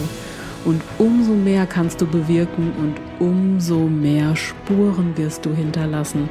[0.65, 6.29] Und umso mehr kannst du bewirken und umso mehr Spuren wirst du hinterlassen.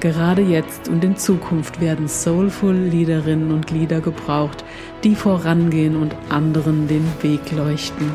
[0.00, 4.64] Gerade jetzt und in Zukunft werden soulful Liederinnen und Lieder gebraucht,
[5.04, 8.10] die vorangehen und anderen den Weg leuchten.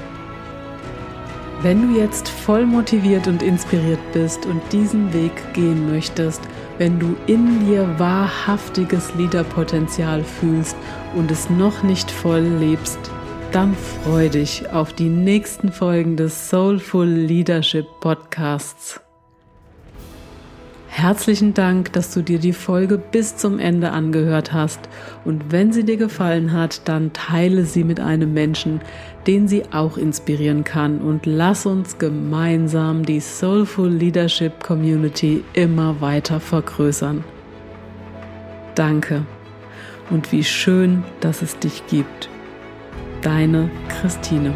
[1.62, 6.42] Wenn du jetzt voll motiviert und inspiriert bist und diesen Weg gehen möchtest,
[6.78, 10.76] wenn du in dir wahrhaftiges Liederpotenzial fühlst
[11.16, 13.00] und es noch nicht voll lebst,
[13.52, 19.00] dann freu dich auf die nächsten Folgen des Soulful Leadership Podcasts.
[20.88, 24.80] Herzlichen Dank, dass du dir die Folge bis zum Ende angehört hast
[25.26, 28.82] und wenn sie dir gefallen hat, dann teile sie mit einem Menschen,
[29.28, 36.40] den sie auch inspirieren kann und lass uns gemeinsam die Soulful Leadership Community immer weiter
[36.40, 37.24] vergrößern.
[38.74, 39.24] Danke
[40.10, 42.30] und wie schön, dass es dich gibt.
[43.28, 44.54] Deine Christine.